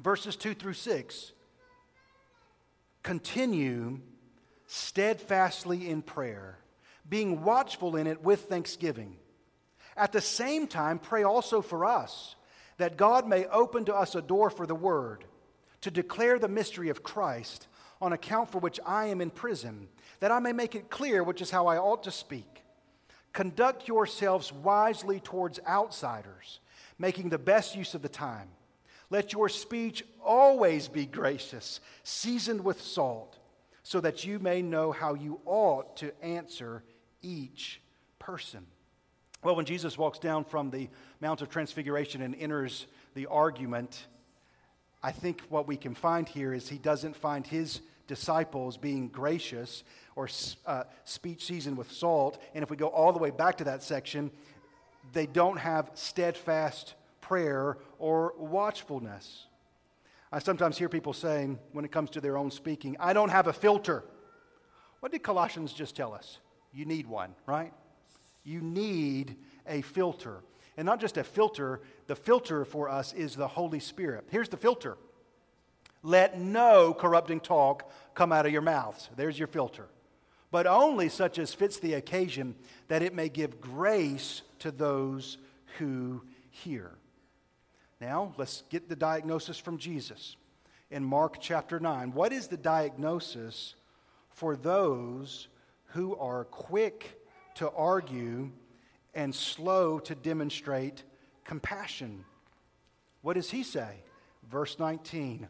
verses 0.00 0.36
2 0.36 0.54
through 0.54 0.74
6. 0.74 1.32
Continue 3.02 4.00
steadfastly 4.66 5.88
in 5.88 6.02
prayer, 6.02 6.58
being 7.08 7.42
watchful 7.42 7.96
in 7.96 8.06
it 8.06 8.22
with 8.22 8.42
thanksgiving. 8.42 9.16
At 9.96 10.12
the 10.12 10.20
same 10.20 10.66
time, 10.66 10.98
pray 10.98 11.24
also 11.24 11.62
for 11.62 11.84
us, 11.84 12.36
that 12.76 12.96
God 12.96 13.26
may 13.26 13.46
open 13.46 13.84
to 13.86 13.94
us 13.94 14.14
a 14.14 14.22
door 14.22 14.50
for 14.50 14.66
the 14.66 14.74
word, 14.74 15.24
to 15.80 15.90
declare 15.90 16.38
the 16.38 16.48
mystery 16.48 16.90
of 16.90 17.02
Christ, 17.02 17.66
on 18.00 18.12
account 18.12 18.50
for 18.52 18.58
which 18.58 18.78
I 18.86 19.06
am 19.06 19.20
in 19.20 19.30
prison, 19.30 19.88
that 20.20 20.32
I 20.32 20.38
may 20.38 20.52
make 20.52 20.74
it 20.74 20.90
clear 20.90 21.22
which 21.22 21.40
is 21.40 21.50
how 21.50 21.66
I 21.66 21.78
ought 21.78 22.04
to 22.04 22.10
speak. 22.10 22.64
Conduct 23.32 23.86
yourselves 23.86 24.52
wisely 24.52 25.20
towards 25.20 25.60
outsiders, 25.66 26.60
making 26.98 27.28
the 27.28 27.38
best 27.38 27.76
use 27.76 27.94
of 27.94 28.02
the 28.02 28.08
time. 28.08 28.48
Let 29.10 29.32
your 29.32 29.48
speech 29.48 30.04
always 30.24 30.88
be 30.88 31.06
gracious, 31.06 31.80
seasoned 32.02 32.64
with 32.64 32.80
salt 32.80 33.38
so 33.82 34.00
that 34.00 34.24
you 34.24 34.38
may 34.38 34.60
know 34.60 34.92
how 34.92 35.14
you 35.14 35.40
ought 35.46 35.96
to 35.98 36.12
answer 36.22 36.82
each 37.22 37.80
person. 38.18 38.66
Well, 39.42 39.56
when 39.56 39.64
Jesus 39.64 39.96
walks 39.96 40.18
down 40.18 40.44
from 40.44 40.70
the 40.70 40.88
Mount 41.20 41.40
of 41.40 41.48
Transfiguration 41.48 42.20
and 42.22 42.34
enters 42.34 42.86
the 43.14 43.26
argument, 43.26 44.06
I 45.02 45.12
think 45.12 45.42
what 45.48 45.68
we 45.68 45.76
can 45.76 45.94
find 45.94 46.28
here 46.28 46.52
is 46.52 46.68
he 46.68 46.78
doesn't 46.78 47.16
find 47.16 47.46
his 47.46 47.80
disciples 48.08 48.76
being 48.76 49.06
gracious 49.08 49.84
or 50.16 50.28
uh, 50.66 50.82
speech 51.04 51.44
seasoned 51.44 51.78
with 51.78 51.92
salt. 51.92 52.42
And 52.54 52.64
if 52.64 52.70
we 52.70 52.76
go 52.76 52.88
all 52.88 53.12
the 53.12 53.20
way 53.20 53.30
back 53.30 53.58
to 53.58 53.64
that 53.64 53.84
section, 53.84 54.32
they 55.12 55.26
don't 55.26 55.58
have 55.58 55.92
steadfast 55.94 56.94
prayer 57.20 57.78
or 58.00 58.34
watchfulness. 58.36 59.46
I 60.32 60.40
sometimes 60.40 60.76
hear 60.76 60.88
people 60.88 61.12
saying, 61.12 61.58
when 61.72 61.84
it 61.84 61.92
comes 61.92 62.10
to 62.10 62.20
their 62.20 62.36
own 62.36 62.50
speaking, 62.50 62.96
I 62.98 63.12
don't 63.12 63.30
have 63.30 63.46
a 63.46 63.52
filter. 63.52 64.04
What 65.00 65.12
did 65.12 65.22
Colossians 65.22 65.72
just 65.72 65.94
tell 65.94 66.12
us? 66.12 66.38
You 66.72 66.84
need 66.84 67.06
one, 67.06 67.34
right? 67.46 67.72
You 68.44 68.60
need 68.60 69.36
a 69.66 69.82
filter. 69.82 70.42
And 70.76 70.84
not 70.84 71.00
just 71.00 71.16
a 71.16 71.24
filter, 71.24 71.80
the 72.06 72.16
filter 72.16 72.64
for 72.64 72.88
us 72.88 73.12
is 73.12 73.36
the 73.36 73.48
Holy 73.48 73.80
Spirit. 73.80 74.26
Here's 74.30 74.48
the 74.48 74.56
filter 74.56 74.98
let 76.02 76.38
no 76.38 76.94
corrupting 76.94 77.40
talk 77.40 77.90
come 78.14 78.32
out 78.32 78.46
of 78.46 78.52
your 78.52 78.62
mouths. 78.62 79.08
There's 79.16 79.38
your 79.38 79.48
filter. 79.48 79.86
But 80.50 80.66
only 80.66 81.08
such 81.08 81.38
as 81.38 81.52
fits 81.52 81.78
the 81.78 81.94
occasion, 81.94 82.54
that 82.88 83.02
it 83.02 83.14
may 83.14 83.28
give 83.28 83.60
grace 83.60 84.42
to 84.60 84.70
those 84.70 85.38
who 85.78 86.22
hear. 86.50 86.92
Now, 88.00 88.32
let's 88.38 88.62
get 88.70 88.88
the 88.88 88.96
diagnosis 88.96 89.58
from 89.58 89.78
Jesus 89.78 90.36
in 90.90 91.04
Mark 91.04 91.38
chapter 91.40 91.78
9. 91.78 92.12
What 92.12 92.32
is 92.32 92.46
the 92.46 92.56
diagnosis 92.56 93.74
for 94.30 94.56
those 94.56 95.48
who 95.88 96.16
are 96.16 96.44
quick 96.44 97.20
to 97.56 97.70
argue 97.70 98.50
and 99.14 99.34
slow 99.34 99.98
to 99.98 100.14
demonstrate 100.14 101.02
compassion? 101.44 102.24
What 103.20 103.34
does 103.34 103.50
he 103.50 103.62
say? 103.62 103.96
Verse 104.48 104.78
19 104.78 105.48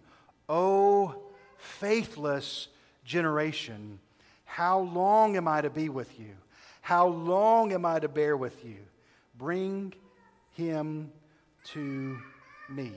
O 0.49 1.23
faithless 1.57 2.69
generation, 3.05 3.99
how 4.45 4.81
long 4.81 5.37
am 5.37 5.47
I 5.47 5.61
to 5.61 5.71
be 5.71 5.89
with 5.89 6.19
you? 6.19 6.35
How 6.81 7.07
long 7.09 7.73
am 7.73 7.85
I 7.85 7.99
to 7.99 8.09
bear 8.09 8.37
with 8.37 8.65
you? 8.65 8.79
Bring 9.37 9.93
him 10.53 11.13
to 11.65 12.19
me. 12.69 12.93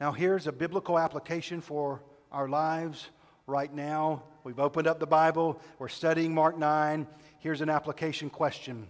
Now, 0.00 0.12
here's 0.12 0.46
a 0.46 0.52
biblical 0.52 0.98
application 0.98 1.60
for 1.60 2.02
our 2.30 2.48
lives 2.48 3.08
right 3.46 3.72
now. 3.72 4.24
We've 4.44 4.58
opened 4.58 4.86
up 4.86 5.00
the 5.00 5.06
Bible, 5.06 5.60
we're 5.78 5.88
studying 5.88 6.34
Mark 6.34 6.58
9. 6.58 7.06
Here's 7.38 7.60
an 7.60 7.70
application 7.70 8.28
question 8.28 8.88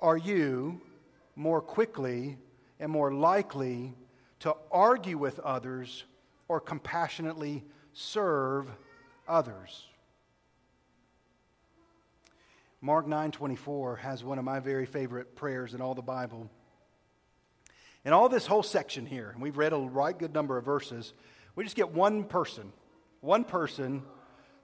Are 0.00 0.16
you 0.16 0.80
more 1.36 1.60
quickly 1.60 2.38
and 2.80 2.90
more 2.90 3.12
likely 3.12 3.94
to 4.40 4.56
argue 4.72 5.18
with 5.18 5.38
others 5.40 6.04
or 6.48 6.60
compassionately 6.60 7.62
serve 7.92 8.66
others? 9.28 9.86
Mark 12.80 13.06
9:24 13.06 13.98
has 13.98 14.24
one 14.24 14.38
of 14.38 14.44
my 14.44 14.58
very 14.58 14.86
favorite 14.86 15.36
prayers 15.36 15.74
in 15.74 15.82
all 15.82 15.94
the 15.94 16.02
Bible. 16.02 16.50
In 18.04 18.14
all 18.14 18.30
this 18.30 18.46
whole 18.46 18.62
section 18.62 19.04
here, 19.04 19.30
and 19.30 19.42
we've 19.42 19.58
read 19.58 19.74
a 19.74 19.76
right 19.76 20.18
good 20.18 20.32
number 20.32 20.56
of 20.56 20.64
verses, 20.64 21.12
we 21.54 21.64
just 21.64 21.76
get 21.76 21.92
one 21.92 22.24
person, 22.24 22.72
one 23.20 23.44
person 23.44 24.02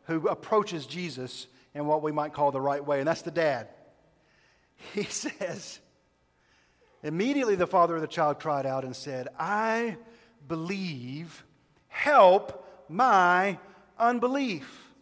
who 0.04 0.28
approaches 0.28 0.86
Jesus 0.86 1.46
in 1.74 1.86
what 1.86 2.02
we 2.02 2.10
might 2.10 2.32
call 2.32 2.50
the 2.50 2.60
right 2.60 2.84
way, 2.84 3.00
and 3.00 3.06
that's 3.06 3.22
the 3.22 3.30
dad. 3.30 3.68
He 4.94 5.02
says, 5.04 5.78
Immediately 7.02 7.56
the 7.56 7.66
father 7.66 7.94
of 7.94 8.00
the 8.00 8.06
child 8.06 8.40
cried 8.40 8.66
out 8.66 8.84
and 8.84 8.96
said, 8.96 9.28
I 9.38 9.96
believe, 10.48 11.44
help 11.88 12.64
my 12.88 13.58
unbelief. 13.98 14.92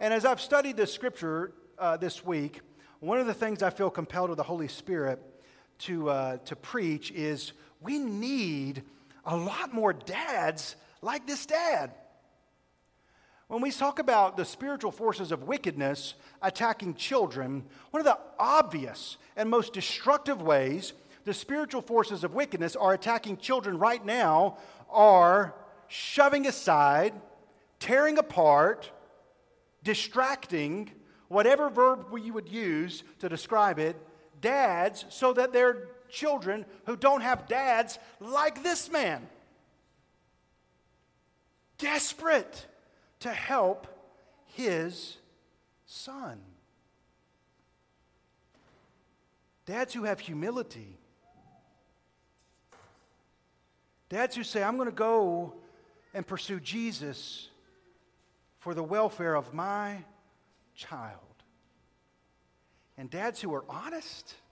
And 0.00 0.12
as 0.12 0.24
I've 0.24 0.40
studied 0.40 0.76
this 0.76 0.92
scripture 0.92 1.52
uh, 1.78 1.96
this 1.96 2.24
week, 2.24 2.60
one 3.00 3.18
of 3.18 3.26
the 3.26 3.34
things 3.34 3.62
I 3.62 3.70
feel 3.70 3.90
compelled 3.90 4.30
of 4.30 4.36
the 4.36 4.42
Holy 4.42 4.68
Spirit 4.68 5.20
to, 5.80 6.10
uh, 6.10 6.36
to 6.38 6.56
preach 6.56 7.10
is 7.12 7.52
we 7.80 7.98
need 7.98 8.82
a 9.24 9.36
lot 9.36 9.72
more 9.72 9.92
dads 9.92 10.76
like 11.02 11.26
this 11.26 11.46
dad. 11.46 11.92
When 13.46 13.62
we 13.62 13.70
talk 13.70 13.98
about 13.98 14.36
the 14.36 14.44
spiritual 14.44 14.90
forces 14.90 15.32
of 15.32 15.44
wickedness 15.44 16.14
attacking 16.42 16.94
children, 16.94 17.64
one 17.90 18.00
of 18.00 18.04
the 18.04 18.18
obvious 18.38 19.16
and 19.36 19.48
most 19.48 19.72
destructive 19.72 20.42
ways 20.42 20.92
the 21.28 21.34
spiritual 21.34 21.82
forces 21.82 22.24
of 22.24 22.32
wickedness 22.32 22.74
are 22.74 22.94
attacking 22.94 23.36
children 23.36 23.78
right 23.78 24.02
now 24.02 24.56
are 24.88 25.54
shoving 25.86 26.46
aside, 26.46 27.12
tearing 27.78 28.16
apart, 28.16 28.90
distracting, 29.84 30.90
whatever 31.28 31.68
verb 31.68 32.06
you 32.18 32.32
would 32.32 32.48
use 32.48 33.04
to 33.18 33.28
describe 33.28 33.78
it, 33.78 33.94
dads 34.40 35.04
so 35.10 35.34
that 35.34 35.52
their 35.52 35.88
children 36.08 36.64
who 36.86 36.96
don't 36.96 37.20
have 37.20 37.46
dads 37.46 37.98
like 38.20 38.62
this 38.62 38.90
man. 38.90 39.28
Desperate 41.76 42.66
to 43.20 43.28
help 43.28 43.86
his 44.46 45.18
son. 45.84 46.40
Dads 49.66 49.92
who 49.92 50.04
have 50.04 50.20
humility. 50.20 50.96
Dads 54.08 54.34
who 54.34 54.42
say, 54.42 54.62
I'm 54.62 54.76
going 54.76 54.88
to 54.88 54.94
go 54.94 55.54
and 56.14 56.26
pursue 56.26 56.60
Jesus 56.60 57.48
for 58.58 58.74
the 58.74 58.82
welfare 58.82 59.34
of 59.34 59.52
my 59.52 60.04
child. 60.74 61.18
And 62.96 63.10
dads 63.10 63.40
who 63.40 63.54
are 63.54 63.64
honest. 63.68 64.34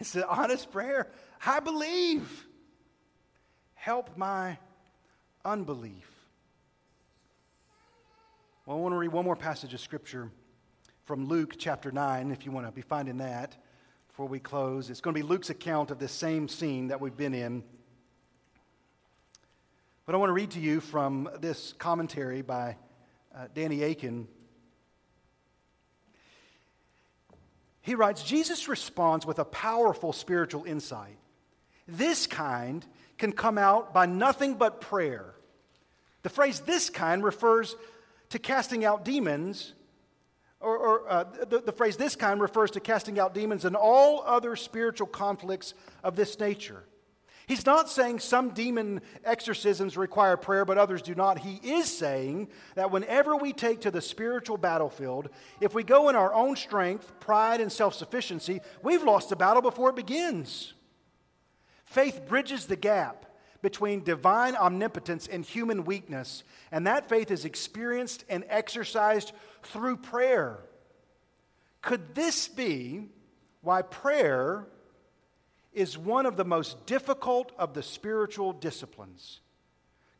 It's 0.00 0.14
an 0.14 0.22
honest 0.22 0.70
prayer. 0.70 1.10
I 1.44 1.60
believe. 1.60 2.46
Help 3.74 4.16
my 4.16 4.56
unbelief. 5.44 6.10
Well, 8.64 8.78
I 8.78 8.80
want 8.80 8.94
to 8.94 8.98
read 8.98 9.12
one 9.12 9.26
more 9.26 9.36
passage 9.36 9.74
of 9.74 9.80
Scripture 9.80 10.30
from 11.04 11.26
Luke 11.26 11.54
chapter 11.58 11.90
9, 11.90 12.30
if 12.30 12.46
you 12.46 12.52
want 12.52 12.66
to 12.66 12.72
be 12.72 12.82
finding 12.82 13.18
that 13.18 13.56
before 14.08 14.26
we 14.26 14.38
close. 14.38 14.90
It's 14.90 15.00
going 15.00 15.14
to 15.14 15.20
be 15.20 15.26
Luke's 15.26 15.50
account 15.50 15.90
of 15.90 15.98
this 15.98 16.12
same 16.12 16.48
scene 16.48 16.88
that 16.88 17.00
we've 17.00 17.16
been 17.16 17.34
in. 17.34 17.62
But 20.06 20.14
I 20.14 20.18
want 20.18 20.30
to 20.30 20.34
read 20.34 20.52
to 20.52 20.60
you 20.60 20.80
from 20.80 21.28
this 21.40 21.74
commentary 21.74 22.42
by 22.42 22.76
uh, 23.34 23.46
Danny 23.54 23.82
Akin. 23.82 24.26
He 27.82 27.94
writes 27.94 28.22
Jesus 28.22 28.66
responds 28.66 29.26
with 29.26 29.38
a 29.38 29.44
powerful 29.44 30.12
spiritual 30.12 30.64
insight. 30.64 31.16
This 31.86 32.26
kind 32.26 32.84
can 33.18 33.32
come 33.32 33.58
out 33.58 33.92
by 33.92 34.06
nothing 34.06 34.54
but 34.54 34.80
prayer. 34.80 35.34
The 36.22 36.28
phrase 36.30 36.60
this 36.60 36.90
kind 36.90 37.22
refers 37.22 37.76
to 38.30 38.38
casting 38.38 38.84
out 38.84 39.04
demons, 39.04 39.74
or, 40.60 40.76
or 40.76 41.10
uh, 41.10 41.24
the, 41.48 41.60
the 41.60 41.72
phrase 41.72 41.96
this 41.96 42.16
kind 42.16 42.40
refers 42.40 42.70
to 42.72 42.80
casting 42.80 43.18
out 43.18 43.34
demons 43.34 43.64
and 43.64 43.76
all 43.76 44.22
other 44.24 44.56
spiritual 44.56 45.06
conflicts 45.06 45.74
of 46.02 46.16
this 46.16 46.38
nature. 46.38 46.84
He's 47.50 47.66
not 47.66 47.90
saying 47.90 48.20
some 48.20 48.50
demon 48.50 49.00
exorcisms 49.24 49.96
require 49.96 50.36
prayer, 50.36 50.64
but 50.64 50.78
others 50.78 51.02
do 51.02 51.16
not. 51.16 51.40
He 51.40 51.56
is 51.68 51.86
saying 51.86 52.46
that 52.76 52.92
whenever 52.92 53.34
we 53.34 53.52
take 53.52 53.80
to 53.80 53.90
the 53.90 54.00
spiritual 54.00 54.56
battlefield, 54.56 55.30
if 55.60 55.74
we 55.74 55.82
go 55.82 56.10
in 56.10 56.14
our 56.14 56.32
own 56.32 56.54
strength, 56.54 57.12
pride, 57.18 57.60
and 57.60 57.72
self 57.72 57.94
sufficiency, 57.94 58.60
we've 58.84 59.02
lost 59.02 59.30
the 59.30 59.34
battle 59.34 59.62
before 59.62 59.90
it 59.90 59.96
begins. 59.96 60.74
Faith 61.84 62.22
bridges 62.28 62.66
the 62.66 62.76
gap 62.76 63.26
between 63.62 64.04
divine 64.04 64.54
omnipotence 64.54 65.26
and 65.26 65.44
human 65.44 65.84
weakness, 65.84 66.44
and 66.70 66.86
that 66.86 67.08
faith 67.08 67.32
is 67.32 67.44
experienced 67.44 68.24
and 68.28 68.44
exercised 68.48 69.32
through 69.64 69.96
prayer. 69.96 70.60
Could 71.82 72.14
this 72.14 72.46
be 72.46 73.08
why 73.60 73.82
prayer 73.82 74.68
is 75.72 75.96
one 75.96 76.26
of 76.26 76.36
the 76.36 76.44
most 76.44 76.86
difficult 76.86 77.52
of 77.58 77.74
the 77.74 77.82
spiritual 77.82 78.52
disciplines. 78.52 79.40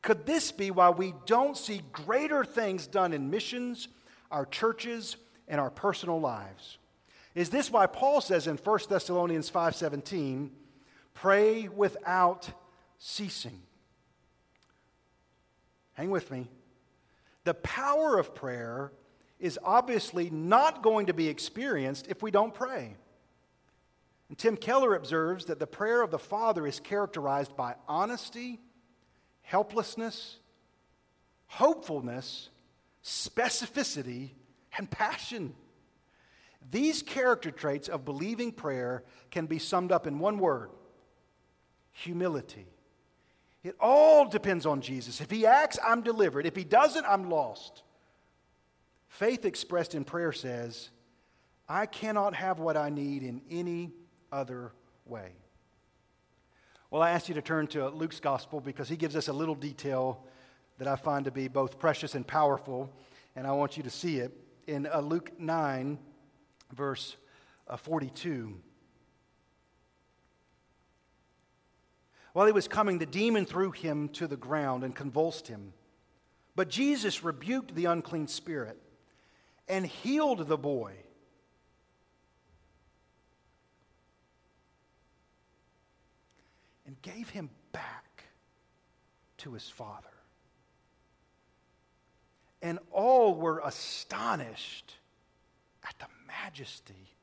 Could 0.02 0.24
this 0.24 0.52
be 0.52 0.70
why 0.70 0.90
we 0.90 1.14
don't 1.26 1.56
see 1.56 1.82
greater 1.92 2.44
things 2.44 2.86
done 2.86 3.12
in 3.12 3.30
missions, 3.30 3.88
our 4.30 4.46
churches, 4.46 5.16
and 5.48 5.60
our 5.60 5.70
personal 5.70 6.20
lives? 6.20 6.78
Is 7.34 7.50
this 7.50 7.70
why 7.70 7.86
Paul 7.86 8.20
says 8.20 8.46
in 8.46 8.56
1 8.56 8.88
Thessalonians 8.88 9.50
5:17, 9.50 10.50
pray 11.14 11.68
without 11.68 12.50
ceasing? 12.98 13.62
Hang 15.94 16.10
with 16.10 16.30
me. 16.30 16.48
The 17.44 17.54
power 17.54 18.18
of 18.18 18.34
prayer 18.34 18.92
is 19.38 19.58
obviously 19.62 20.30
not 20.30 20.82
going 20.82 21.06
to 21.06 21.14
be 21.14 21.28
experienced 21.28 22.06
if 22.08 22.22
we 22.22 22.30
don't 22.30 22.54
pray. 22.54 22.96
And 24.30 24.38
Tim 24.38 24.56
Keller 24.56 24.94
observes 24.94 25.46
that 25.46 25.58
the 25.58 25.66
prayer 25.66 26.02
of 26.02 26.12
the 26.12 26.18
Father 26.18 26.64
is 26.64 26.78
characterized 26.78 27.56
by 27.56 27.74
honesty, 27.88 28.60
helplessness, 29.42 30.36
hopefulness, 31.48 32.48
specificity, 33.04 34.30
and 34.78 34.88
passion. 34.88 35.52
These 36.70 37.02
character 37.02 37.50
traits 37.50 37.88
of 37.88 38.04
believing 38.04 38.52
prayer 38.52 39.02
can 39.32 39.46
be 39.46 39.58
summed 39.58 39.90
up 39.90 40.06
in 40.06 40.20
one 40.20 40.38
word 40.38 40.70
humility. 41.90 42.66
It 43.64 43.74
all 43.80 44.28
depends 44.28 44.64
on 44.64 44.80
Jesus. 44.80 45.20
If 45.20 45.28
he 45.28 45.44
acts, 45.44 45.76
I'm 45.84 46.02
delivered. 46.02 46.46
If 46.46 46.54
he 46.54 46.62
doesn't, 46.62 47.04
I'm 47.04 47.28
lost. 47.28 47.82
Faith 49.08 49.44
expressed 49.44 49.96
in 49.96 50.04
prayer 50.04 50.30
says, 50.30 50.90
I 51.68 51.86
cannot 51.86 52.34
have 52.34 52.60
what 52.60 52.76
I 52.76 52.90
need 52.90 53.24
in 53.24 53.42
any 53.50 53.90
other 54.32 54.72
way. 55.06 55.32
Well, 56.90 57.02
I 57.02 57.10
asked 57.10 57.28
you 57.28 57.34
to 57.36 57.42
turn 57.42 57.66
to 57.68 57.88
Luke's 57.88 58.20
gospel 58.20 58.60
because 58.60 58.88
he 58.88 58.96
gives 58.96 59.14
us 59.14 59.28
a 59.28 59.32
little 59.32 59.54
detail 59.54 60.24
that 60.78 60.88
I 60.88 60.96
find 60.96 61.24
to 61.26 61.30
be 61.30 61.46
both 61.46 61.78
precious 61.78 62.14
and 62.14 62.26
powerful, 62.26 62.90
and 63.36 63.46
I 63.46 63.52
want 63.52 63.76
you 63.76 63.82
to 63.84 63.90
see 63.90 64.18
it 64.18 64.32
in 64.66 64.86
uh, 64.86 65.00
Luke 65.00 65.38
9, 65.38 65.98
verse 66.72 67.16
uh, 67.68 67.76
42. 67.76 68.56
While 72.32 72.46
he 72.46 72.52
was 72.52 72.68
coming, 72.68 72.98
the 72.98 73.06
demon 73.06 73.44
threw 73.44 73.72
him 73.72 74.08
to 74.10 74.26
the 74.26 74.36
ground 74.36 74.84
and 74.84 74.94
convulsed 74.94 75.48
him. 75.48 75.72
But 76.56 76.68
Jesus 76.68 77.24
rebuked 77.24 77.74
the 77.74 77.86
unclean 77.86 78.28
spirit 78.28 78.78
and 79.68 79.86
healed 79.86 80.46
the 80.46 80.58
boy 80.58 80.94
and 86.90 87.00
gave 87.02 87.30
him 87.30 87.48
back 87.70 88.24
to 89.36 89.52
his 89.52 89.68
father. 89.68 90.08
And 92.62 92.80
all 92.90 93.36
were 93.36 93.60
astonished 93.64 94.96
at 95.84 95.94
the 96.00 96.08
majesty 96.26 97.14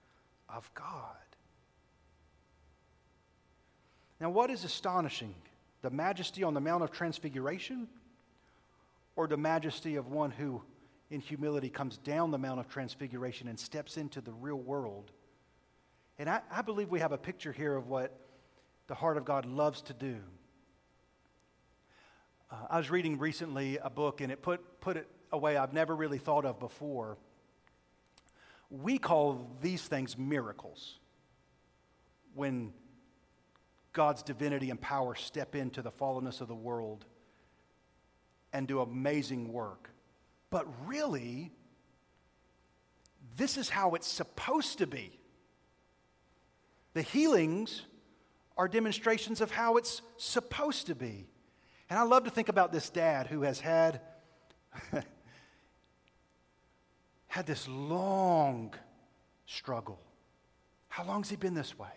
of 0.47 0.73
God. 0.73 1.17
Now, 4.21 4.29
what 4.29 4.49
is 4.49 4.63
astonishing? 4.63 5.35
The 5.81 5.89
majesty 5.89 6.43
on 6.43 6.53
the 6.53 6.61
Mount 6.61 6.81
of 6.81 6.91
Transfiguration? 6.91 7.89
Or 9.17 9.27
the 9.27 9.35
majesty 9.35 9.97
of 9.97 10.07
one 10.07 10.31
who, 10.31 10.61
in 11.09 11.19
humility, 11.19 11.69
comes 11.69 11.97
down 11.97 12.31
the 12.31 12.37
Mount 12.37 12.61
of 12.61 12.69
Transfiguration 12.69 13.49
and 13.49 13.59
steps 13.59 13.97
into 13.97 14.21
the 14.21 14.31
real 14.31 14.59
world? 14.59 15.11
And 16.17 16.29
I, 16.29 16.39
I 16.49 16.61
believe 16.61 16.89
we 16.89 17.01
have 17.01 17.11
a 17.11 17.17
picture 17.17 17.51
here 17.51 17.75
of 17.75 17.87
what 17.87 18.17
the 18.87 18.95
heart 18.95 19.17
of 19.17 19.25
God 19.25 19.45
loves 19.45 19.81
to 19.83 19.93
do. 19.93 20.17
Uh, 22.49 22.55
I 22.69 22.77
was 22.77 22.89
reading 22.89 23.19
recently 23.19 23.77
a 23.77 23.89
book, 23.89 24.21
and 24.21 24.31
it 24.31 24.41
put, 24.41 24.79
put 24.79 24.97
it 24.97 25.07
a 25.31 25.37
way 25.37 25.57
I've 25.57 25.73
never 25.73 25.95
really 25.95 26.17
thought 26.17 26.45
of 26.45 26.59
before. 26.59 27.17
We 28.69 28.97
call 28.97 29.49
these 29.61 29.81
things 29.81 30.17
miracles 30.17 30.99
when 32.33 32.73
God's 33.91 34.23
divinity 34.23 34.69
and 34.69 34.79
power 34.79 35.15
step 35.15 35.55
into 35.55 35.81
the 35.81 35.91
fallenness 35.91 36.39
of 36.39 36.47
the 36.47 36.55
world 36.55 37.05
and 38.53 38.67
do 38.67 38.79
amazing 38.79 39.51
work. 39.51 39.89
But 40.49 40.65
really, 40.87 41.51
this 43.35 43.57
is 43.57 43.69
how 43.69 43.95
it's 43.95 44.07
supposed 44.07 44.77
to 44.77 44.87
be. 44.87 45.19
The 46.93 47.01
healings 47.01 47.81
are 48.57 48.67
demonstrations 48.67 49.39
of 49.41 49.51
how 49.51 49.77
it's 49.77 50.01
supposed 50.17 50.87
to 50.87 50.95
be. 50.95 51.27
And 51.89 51.97
I 51.97 52.03
love 52.03 52.23
to 52.25 52.29
think 52.29 52.49
about 52.49 52.71
this 52.71 52.89
dad 52.89 53.27
who 53.27 53.43
has 53.43 53.59
had 53.59 54.01
had 57.27 57.45
this 57.45 57.67
long 57.67 58.73
struggle. 59.45 59.99
How 60.89 61.03
long 61.05 61.21
has 61.21 61.29
he 61.29 61.35
been 61.35 61.53
this 61.53 61.77
way? 61.77 61.87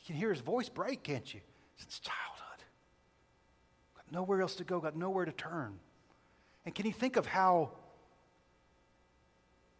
You 0.00 0.06
can 0.06 0.14
hear 0.14 0.30
his 0.30 0.40
voice 0.40 0.68
break, 0.68 1.02
can't 1.02 1.34
you? 1.34 1.40
Since 1.76 1.98
childhood. 1.98 2.64
Got 3.96 4.12
nowhere 4.12 4.40
else 4.40 4.54
to 4.56 4.64
go, 4.64 4.80
got 4.80 4.96
nowhere 4.96 5.24
to 5.24 5.32
turn. 5.32 5.78
And 6.64 6.74
can 6.74 6.86
you 6.86 6.92
think 6.92 7.16
of 7.16 7.26
how 7.26 7.72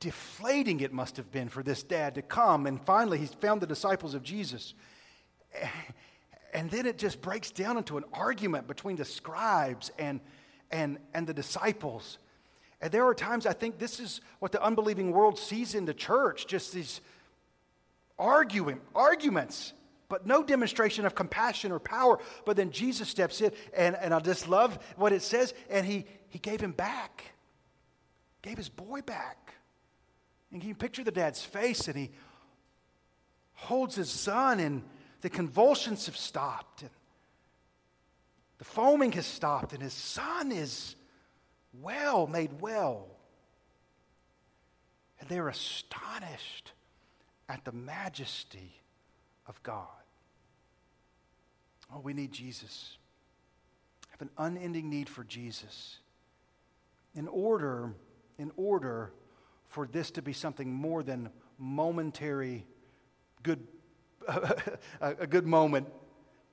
deflating 0.01 0.81
it 0.81 0.93
must 0.93 1.17
have 1.19 1.31
been 1.31 1.49
for 1.49 1.63
this 1.63 1.83
dad 1.83 2.15
to 2.15 2.23
come 2.23 2.67
and 2.67 2.81
finally 2.85 3.19
he's 3.19 3.35
found 3.35 3.61
the 3.61 3.67
disciples 3.67 4.15
of 4.15 4.23
Jesus 4.23 4.73
and 6.53 6.71
then 6.71 6.87
it 6.87 6.99
just 6.99 7.21
breaks 7.21 7.51
down 7.51 7.77
into 7.77 7.97
an 7.97 8.05
argument 8.13 8.67
between 8.67 8.97
the 8.97 9.05
scribes 9.05 9.91
and, 9.99 10.21
and, 10.71 10.99
and 11.15 11.27
the 11.27 11.35
disciples. 11.35 12.19
And 12.81 12.91
there 12.91 13.07
are 13.07 13.15
times 13.15 13.47
I 13.47 13.53
think 13.53 13.79
this 13.79 14.01
is 14.01 14.21
what 14.39 14.53
the 14.53 14.63
unbelieving 14.63 15.13
world 15.13 15.39
sees 15.39 15.75
in 15.75 15.85
the 15.85 15.95
church 15.95 16.47
just 16.47 16.73
these 16.73 17.01
arguing, 18.19 18.81
arguments, 18.95 19.73
but 20.09 20.27
no 20.27 20.43
demonstration 20.43 21.07
of 21.07 21.15
compassion 21.15 21.73
or 21.73 21.79
power. 21.79 22.19
But 22.45 22.57
then 22.57 22.71
Jesus 22.71 23.09
steps 23.09 23.41
in, 23.41 23.53
and, 23.75 23.97
and 23.97 24.13
I 24.13 24.21
just 24.21 24.49
love 24.49 24.79
what 24.97 25.13
it 25.13 25.23
says, 25.23 25.55
and 25.71 25.87
he, 25.87 26.05
he 26.29 26.39
gave 26.39 26.61
him 26.61 26.73
back, 26.73 27.33
gave 28.43 28.57
his 28.59 28.69
boy 28.69 29.03
back. 29.03 29.55
And 30.51 30.61
can 30.61 30.69
you 30.69 30.75
picture 30.75 31.05
the 31.05 31.13
dad's 31.13 31.43
face, 31.43 31.87
and 31.87 31.97
he 31.97 32.11
holds 33.55 33.95
his 33.95 34.11
son, 34.11 34.59
and 34.59 34.83
the 35.21 35.31
convulsions 35.31 36.07
have 36.07 36.17
stopped, 36.17 36.83
and 36.83 36.91
the 38.59 38.65
foaming 38.65 39.13
has 39.13 39.27
stopped, 39.27 39.73
and 39.73 39.83
his 39.83 39.93
son 39.93 40.53
is 40.53 40.97
well, 41.81 42.27
made 42.27 42.61
well. 42.61 43.07
And 45.21 45.29
they're 45.29 45.49
astonished 45.49 46.73
at 47.49 47.65
the 47.65 47.73
majesty 47.73 48.81
of 49.47 49.63
God. 49.63 49.87
Oh, 51.93 52.01
we 52.01 52.13
need 52.13 52.33
Jesus. 52.33 52.97
I 54.07 54.13
Have 54.13 54.23
an 54.23 54.31
unending 54.39 54.89
need 54.89 55.09
for 55.09 55.25
Jesus. 55.25 55.99
In 57.15 57.29
order, 57.29 57.93
in 58.39 58.53
order 58.57 59.13
for 59.69 59.87
this 59.87 60.11
to 60.13 60.23
be 60.23 60.33
something 60.33 60.73
more 60.73 61.03
than 61.03 61.31
momentary 61.59 62.65
good 63.43 63.67
a 65.01 65.27
good 65.27 65.47
moment, 65.47 65.89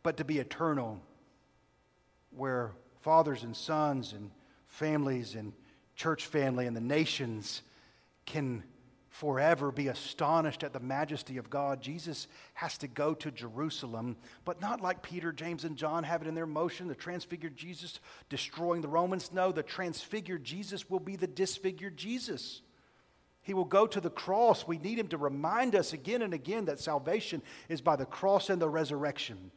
but 0.04 0.18
to 0.18 0.26
be 0.26 0.40
eternal, 0.40 1.00
where 2.32 2.72
fathers 3.02 3.44
and 3.44 3.56
sons 3.56 4.14
and 4.14 4.32
families 4.68 5.36
and 5.36 5.54
church 5.96 6.26
family 6.26 6.68
and 6.68 6.76
the 6.76 6.82
nations 6.82 7.62
can 8.26 8.64
forever 9.10 9.72
be 9.72 9.88
astonished 9.88 10.64
at 10.64 10.74
the 10.74 10.80
majesty 10.80 11.38
of 11.38 11.50
God. 11.50 11.82
Jesus 11.82 12.28
has 12.54 12.78
to 12.78 12.88
go 12.88 13.16
to 13.16 13.32
Jerusalem, 13.32 14.16
but 14.46 14.62
not 14.62 14.80
like 14.80 15.02
Peter, 15.02 15.32
James, 15.32 15.64
and 15.64 15.76
John 15.76 16.04
have 16.04 16.22
it 16.22 16.28
in 16.28 16.36
their 16.36 16.46
motion, 16.46 16.88
the 16.88 16.94
transfigured 16.94 17.56
Jesus 17.56 18.00
destroying 18.30 18.82
the 18.82 18.88
Romans. 18.88 19.32
No, 19.34 19.52
the 19.52 19.64
transfigured 19.64 20.44
Jesus 20.44 20.88
will 20.88 21.00
be 21.00 21.16
the 21.16 21.26
disfigured 21.26 21.98
Jesus. 21.98 22.62
He 23.48 23.54
will 23.54 23.64
go 23.64 23.88
to 23.88 24.02
the 24.02 24.10
cross. 24.10 24.68
We 24.68 24.78
need 24.78 25.00
him 25.00 25.08
to 25.08 25.18
remind 25.18 25.74
us 25.74 25.94
again 25.94 26.22
and 26.22 26.34
again 26.34 26.66
that 26.66 26.82
salvation 26.82 27.42
is 27.70 27.80
by 27.80 27.96
the 27.96 28.06
cross 28.06 28.50
and 28.50 28.62
the 28.62 28.68
resurrection. 28.68 29.52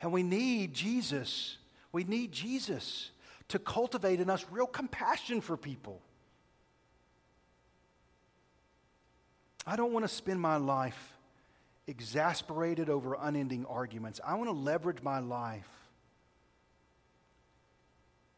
And 0.00 0.12
we 0.12 0.24
need 0.24 0.74
Jesus. 0.74 1.58
We 1.92 2.02
need 2.02 2.32
Jesus 2.32 3.12
to 3.46 3.60
cultivate 3.60 4.18
in 4.18 4.28
us 4.28 4.44
real 4.50 4.66
compassion 4.66 5.40
for 5.40 5.56
people. 5.56 6.02
I 9.64 9.76
don't 9.76 9.92
want 9.92 10.04
to 10.04 10.12
spend 10.12 10.40
my 10.40 10.56
life 10.56 11.12
exasperated 11.86 12.90
over 12.90 13.16
unending 13.20 13.66
arguments. 13.66 14.20
I 14.26 14.34
want 14.34 14.48
to 14.48 14.56
leverage 14.56 15.00
my 15.00 15.20
life 15.20 15.70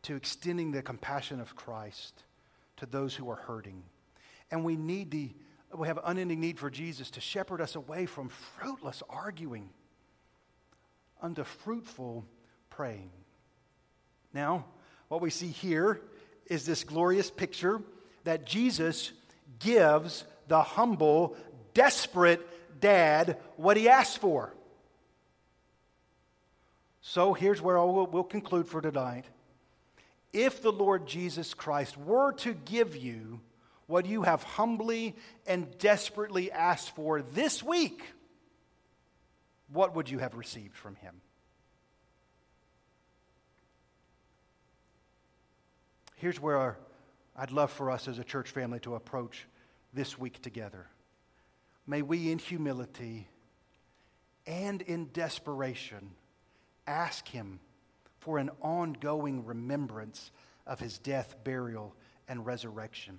to 0.03 0.15
extending 0.15 0.73
the 0.73 0.83
compassion 0.83 1.41
of 1.41 1.57
Christ 1.57 2.23
to 2.77 2.85
those 2.85 3.15
who 3.15 3.31
are 3.31 3.37
hurting. 3.37 3.83
And 4.51 4.65
we 4.65 4.77
need 4.77 5.11
the 5.11 5.31
we 5.77 5.89
have 5.89 5.99
unending 6.05 6.41
need 6.41 6.59
for 6.59 6.71
Jesus 6.71 7.11
to 7.13 7.21
shepherd 7.21 7.61
us 7.61 7.75
away 7.75 8.07
from 8.07 8.29
fruitless 8.29 9.03
arguing 9.09 9.69
unto 11.21 11.43
fruitful 11.43 12.25
praying. 12.71 13.11
Now, 14.33 14.67
what 15.09 15.21
we 15.21 15.31
see 15.31 15.49
here 15.49 16.01
is 16.47 16.65
this 16.65 16.85
glorious 16.85 17.31
picture 17.31 17.81
that 18.25 18.47
Jesus 18.47 19.13
gives 19.59 20.25
the 20.49 20.63
humble, 20.63 21.37
desperate 21.73 22.47
dad 22.81 23.39
what 23.57 23.77
he 23.77 23.89
asked 23.89 24.19
for. 24.19 24.55
So 27.01 27.35
here's 27.35 27.61
where 27.61 27.77
we'll, 27.85 28.07
we'll 28.07 28.25
conclude 28.25 28.67
for 28.67 28.81
tonight. 28.81 29.25
If 30.33 30.63
the 30.63 30.73
Lord 30.73 31.07
Jesus 31.07 31.55
Christ 31.55 31.97
were 31.97 32.33
to 32.33 32.55
give 32.55 32.97
you 32.97 33.41
what 33.87 34.07
you 34.07 34.23
have 34.23 34.43
humbly 34.43 35.15
and 35.47 35.77
desperately 35.79 36.51
asked 36.51 36.91
for 36.95 37.23
this 37.23 37.63
week, 37.63 38.03
what 39.73 39.95
would 39.95 40.09
you 40.11 40.19
have 40.19 40.35
received 40.35 40.77
from 40.77 40.95
him? 40.97 41.21
Here's 46.17 46.41
where 46.41 46.79
I'd 47.37 47.51
love 47.51 47.71
for 47.71 47.91
us 47.91 48.09
as 48.09 48.19
a 48.19 48.25
church 48.25 48.51
family 48.51 48.81
to 48.81 48.95
approach 48.95 49.47
this 49.93 50.19
week 50.19 50.41
together. 50.41 50.87
May 51.87 52.03
we, 52.03 52.31
in 52.31 52.39
humility 52.39 53.29
and 54.47 54.81
in 54.83 55.11
desperation, 55.13 56.13
ask 56.87 57.29
Him 57.29 57.61
for 58.21 58.39
an 58.39 58.51
ongoing 58.63 59.45
remembrance 59.45 60.31
of 60.67 60.81
His 60.81 60.99
death, 60.99 61.37
burial, 61.45 61.95
and 62.27 62.47
resurrection. 62.47 63.19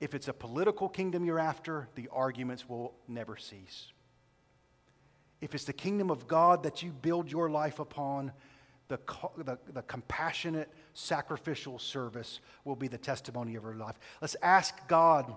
If 0.00 0.14
it's 0.14 0.28
a 0.28 0.32
political 0.32 0.88
kingdom 0.88 1.24
you're 1.24 1.38
after, 1.38 1.88
the 1.94 2.08
arguments 2.12 2.68
will 2.68 2.94
never 3.08 3.36
cease. 3.36 3.92
If 5.40 5.54
it's 5.54 5.64
the 5.64 5.72
kingdom 5.72 6.10
of 6.10 6.26
God 6.26 6.62
that 6.64 6.82
you 6.82 6.90
build 6.90 7.30
your 7.30 7.48
life 7.48 7.78
upon, 7.78 8.32
the, 8.88 8.98
the, 9.36 9.58
the, 9.72 9.82
compassionate, 9.82 10.70
sacrificial 10.94 11.78
service 11.78 12.40
will 12.64 12.76
be 12.76 12.88
the 12.88 12.98
testimony 12.98 13.56
of 13.56 13.62
her 13.62 13.74
life. 13.74 13.98
Let's 14.20 14.36
ask 14.42 14.86
God, 14.86 15.34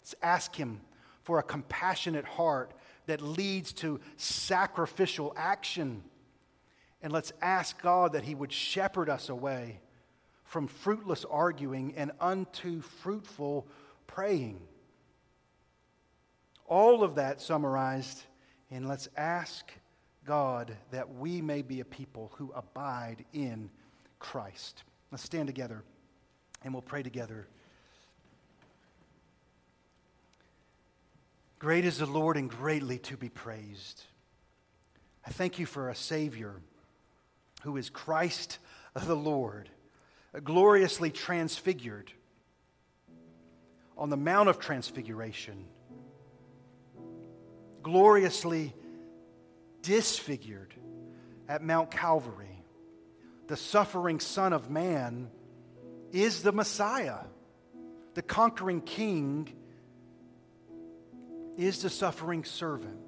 let's 0.00 0.14
ask 0.22 0.54
Him 0.54 0.80
for 1.22 1.38
a 1.38 1.42
compassionate 1.42 2.24
heart 2.24 2.72
that 3.06 3.20
leads 3.20 3.72
to 3.74 4.00
sacrificial 4.16 5.32
action. 5.36 6.02
And 7.00 7.12
let's 7.12 7.32
ask 7.40 7.80
God 7.80 8.14
that 8.14 8.24
He 8.24 8.34
would 8.34 8.52
shepherd 8.52 9.08
us 9.08 9.28
away 9.28 9.80
from 10.42 10.66
fruitless 10.66 11.24
arguing 11.30 11.94
and 11.96 12.10
unto 12.20 12.80
fruitful 12.80 13.66
praying. 14.08 14.58
All 16.66 17.04
of 17.04 17.14
that 17.14 17.40
summarized 17.40 18.24
in 18.70 18.88
let's 18.88 19.08
ask 19.16 19.70
God 20.26 20.76
that 20.90 21.14
we 21.14 21.40
may 21.40 21.62
be 21.62 21.78
a 21.80 21.84
people 21.84 22.32
who 22.34 22.52
abide 22.52 23.24
in 23.32 23.70
Christ. 24.18 24.82
Let's 25.12 25.22
stand 25.22 25.46
together 25.46 25.84
and 26.64 26.74
we'll 26.74 26.82
pray 26.82 27.04
together. 27.04 27.46
Great 31.60 31.84
is 31.84 31.98
the 31.98 32.06
Lord 32.06 32.36
and 32.36 32.50
greatly 32.50 32.98
to 32.98 33.16
be 33.16 33.28
praised. 33.28 34.02
I 35.26 35.30
thank 35.30 35.58
you 35.58 35.66
for 35.66 35.88
a 35.88 35.94
Savior 35.94 36.56
who 37.62 37.76
is 37.76 37.88
Christ 37.88 38.58
the 39.06 39.16
Lord, 39.16 39.68
gloriously 40.44 41.10
transfigured 41.10 42.12
on 43.98 44.10
the 44.10 44.16
Mount 44.16 44.48
of 44.48 44.60
Transfiguration, 44.60 45.66
gloriously 47.82 48.72
disfigured 49.82 50.72
at 51.48 51.64
Mount 51.64 51.90
Calvary. 51.90 52.62
The 53.48 53.56
suffering 53.56 54.20
Son 54.20 54.52
of 54.52 54.70
Man 54.70 55.30
is 56.12 56.42
the 56.42 56.52
Messiah. 56.52 57.18
The 58.14 58.22
conquering 58.22 58.82
King 58.82 59.52
is 61.56 61.82
the 61.82 61.90
suffering 61.90 62.44
servant. 62.44 63.00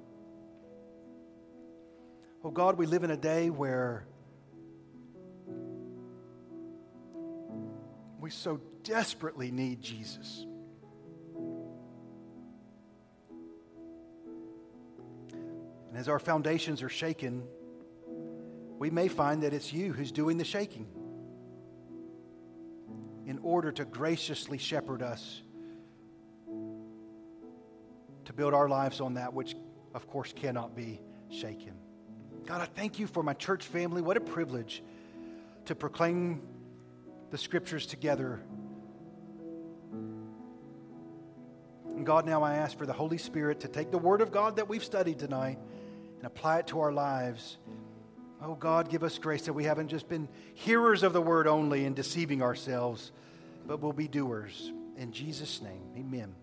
Oh 2.43 2.51
God, 2.51 2.77
we 2.77 2.85
live 2.85 3.03
in 3.03 3.11
a 3.11 3.17
day 3.17 3.49
where 3.49 4.05
we 8.19 8.29
so 8.29 8.59
desperately 8.83 9.51
need 9.51 9.81
Jesus. 9.81 10.45
And 15.91 15.99
as 15.99 16.07
our 16.07 16.19
foundations 16.19 16.81
are 16.83 16.89
shaken, 16.89 17.43
we 18.79 18.89
may 18.89 19.09
find 19.09 19.43
that 19.43 19.53
it's 19.53 19.73
you 19.73 19.91
who's 19.91 20.09
doing 20.13 20.37
the 20.37 20.45
shaking 20.45 20.87
in 23.25 23.39
order 23.43 23.73
to 23.73 23.83
graciously 23.83 24.57
shepherd 24.57 25.01
us 25.01 25.41
to 28.23 28.31
build 28.31 28.53
our 28.53 28.69
lives 28.69 29.01
on 29.01 29.15
that 29.15 29.33
which, 29.33 29.53
of 29.93 30.07
course, 30.07 30.31
cannot 30.33 30.77
be 30.77 31.01
shaken. 31.29 31.73
God, 32.45 32.61
I 32.61 32.65
thank 32.65 32.97
you 32.97 33.05
for 33.05 33.21
my 33.21 33.33
church 33.33 33.65
family. 33.65 34.01
What 34.01 34.15
a 34.15 34.21
privilege 34.21 34.81
to 35.65 35.75
proclaim 35.75 36.41
the 37.31 37.37
scriptures 37.37 37.85
together. 37.85 38.39
And 41.85 42.05
God, 42.05 42.25
now 42.25 42.43
I 42.43 42.55
ask 42.55 42.77
for 42.77 42.85
the 42.85 42.93
Holy 42.93 43.17
Spirit 43.17 43.59
to 43.59 43.67
take 43.67 43.91
the 43.91 43.97
word 43.97 44.21
of 44.21 44.31
God 44.31 44.55
that 44.55 44.69
we've 44.69 44.85
studied 44.85 45.19
tonight 45.19 45.59
and 46.21 46.27
apply 46.27 46.59
it 46.59 46.67
to 46.67 46.79
our 46.79 46.93
lives. 46.93 47.57
Oh 48.43 48.53
God, 48.53 48.89
give 48.89 49.03
us 49.03 49.17
grace 49.17 49.41
that 49.43 49.53
we 49.53 49.63
haven't 49.63 49.87
just 49.87 50.07
been 50.07 50.29
hearers 50.53 51.01
of 51.01 51.13
the 51.13 51.21
word 51.21 51.47
only 51.47 51.85
and 51.85 51.95
deceiving 51.95 52.43
ourselves, 52.43 53.11
but 53.65 53.81
will 53.81 53.91
be 53.91 54.07
doers. 54.07 54.71
In 54.97 55.11
Jesus' 55.11 55.63
name, 55.63 55.81
amen. 55.97 56.35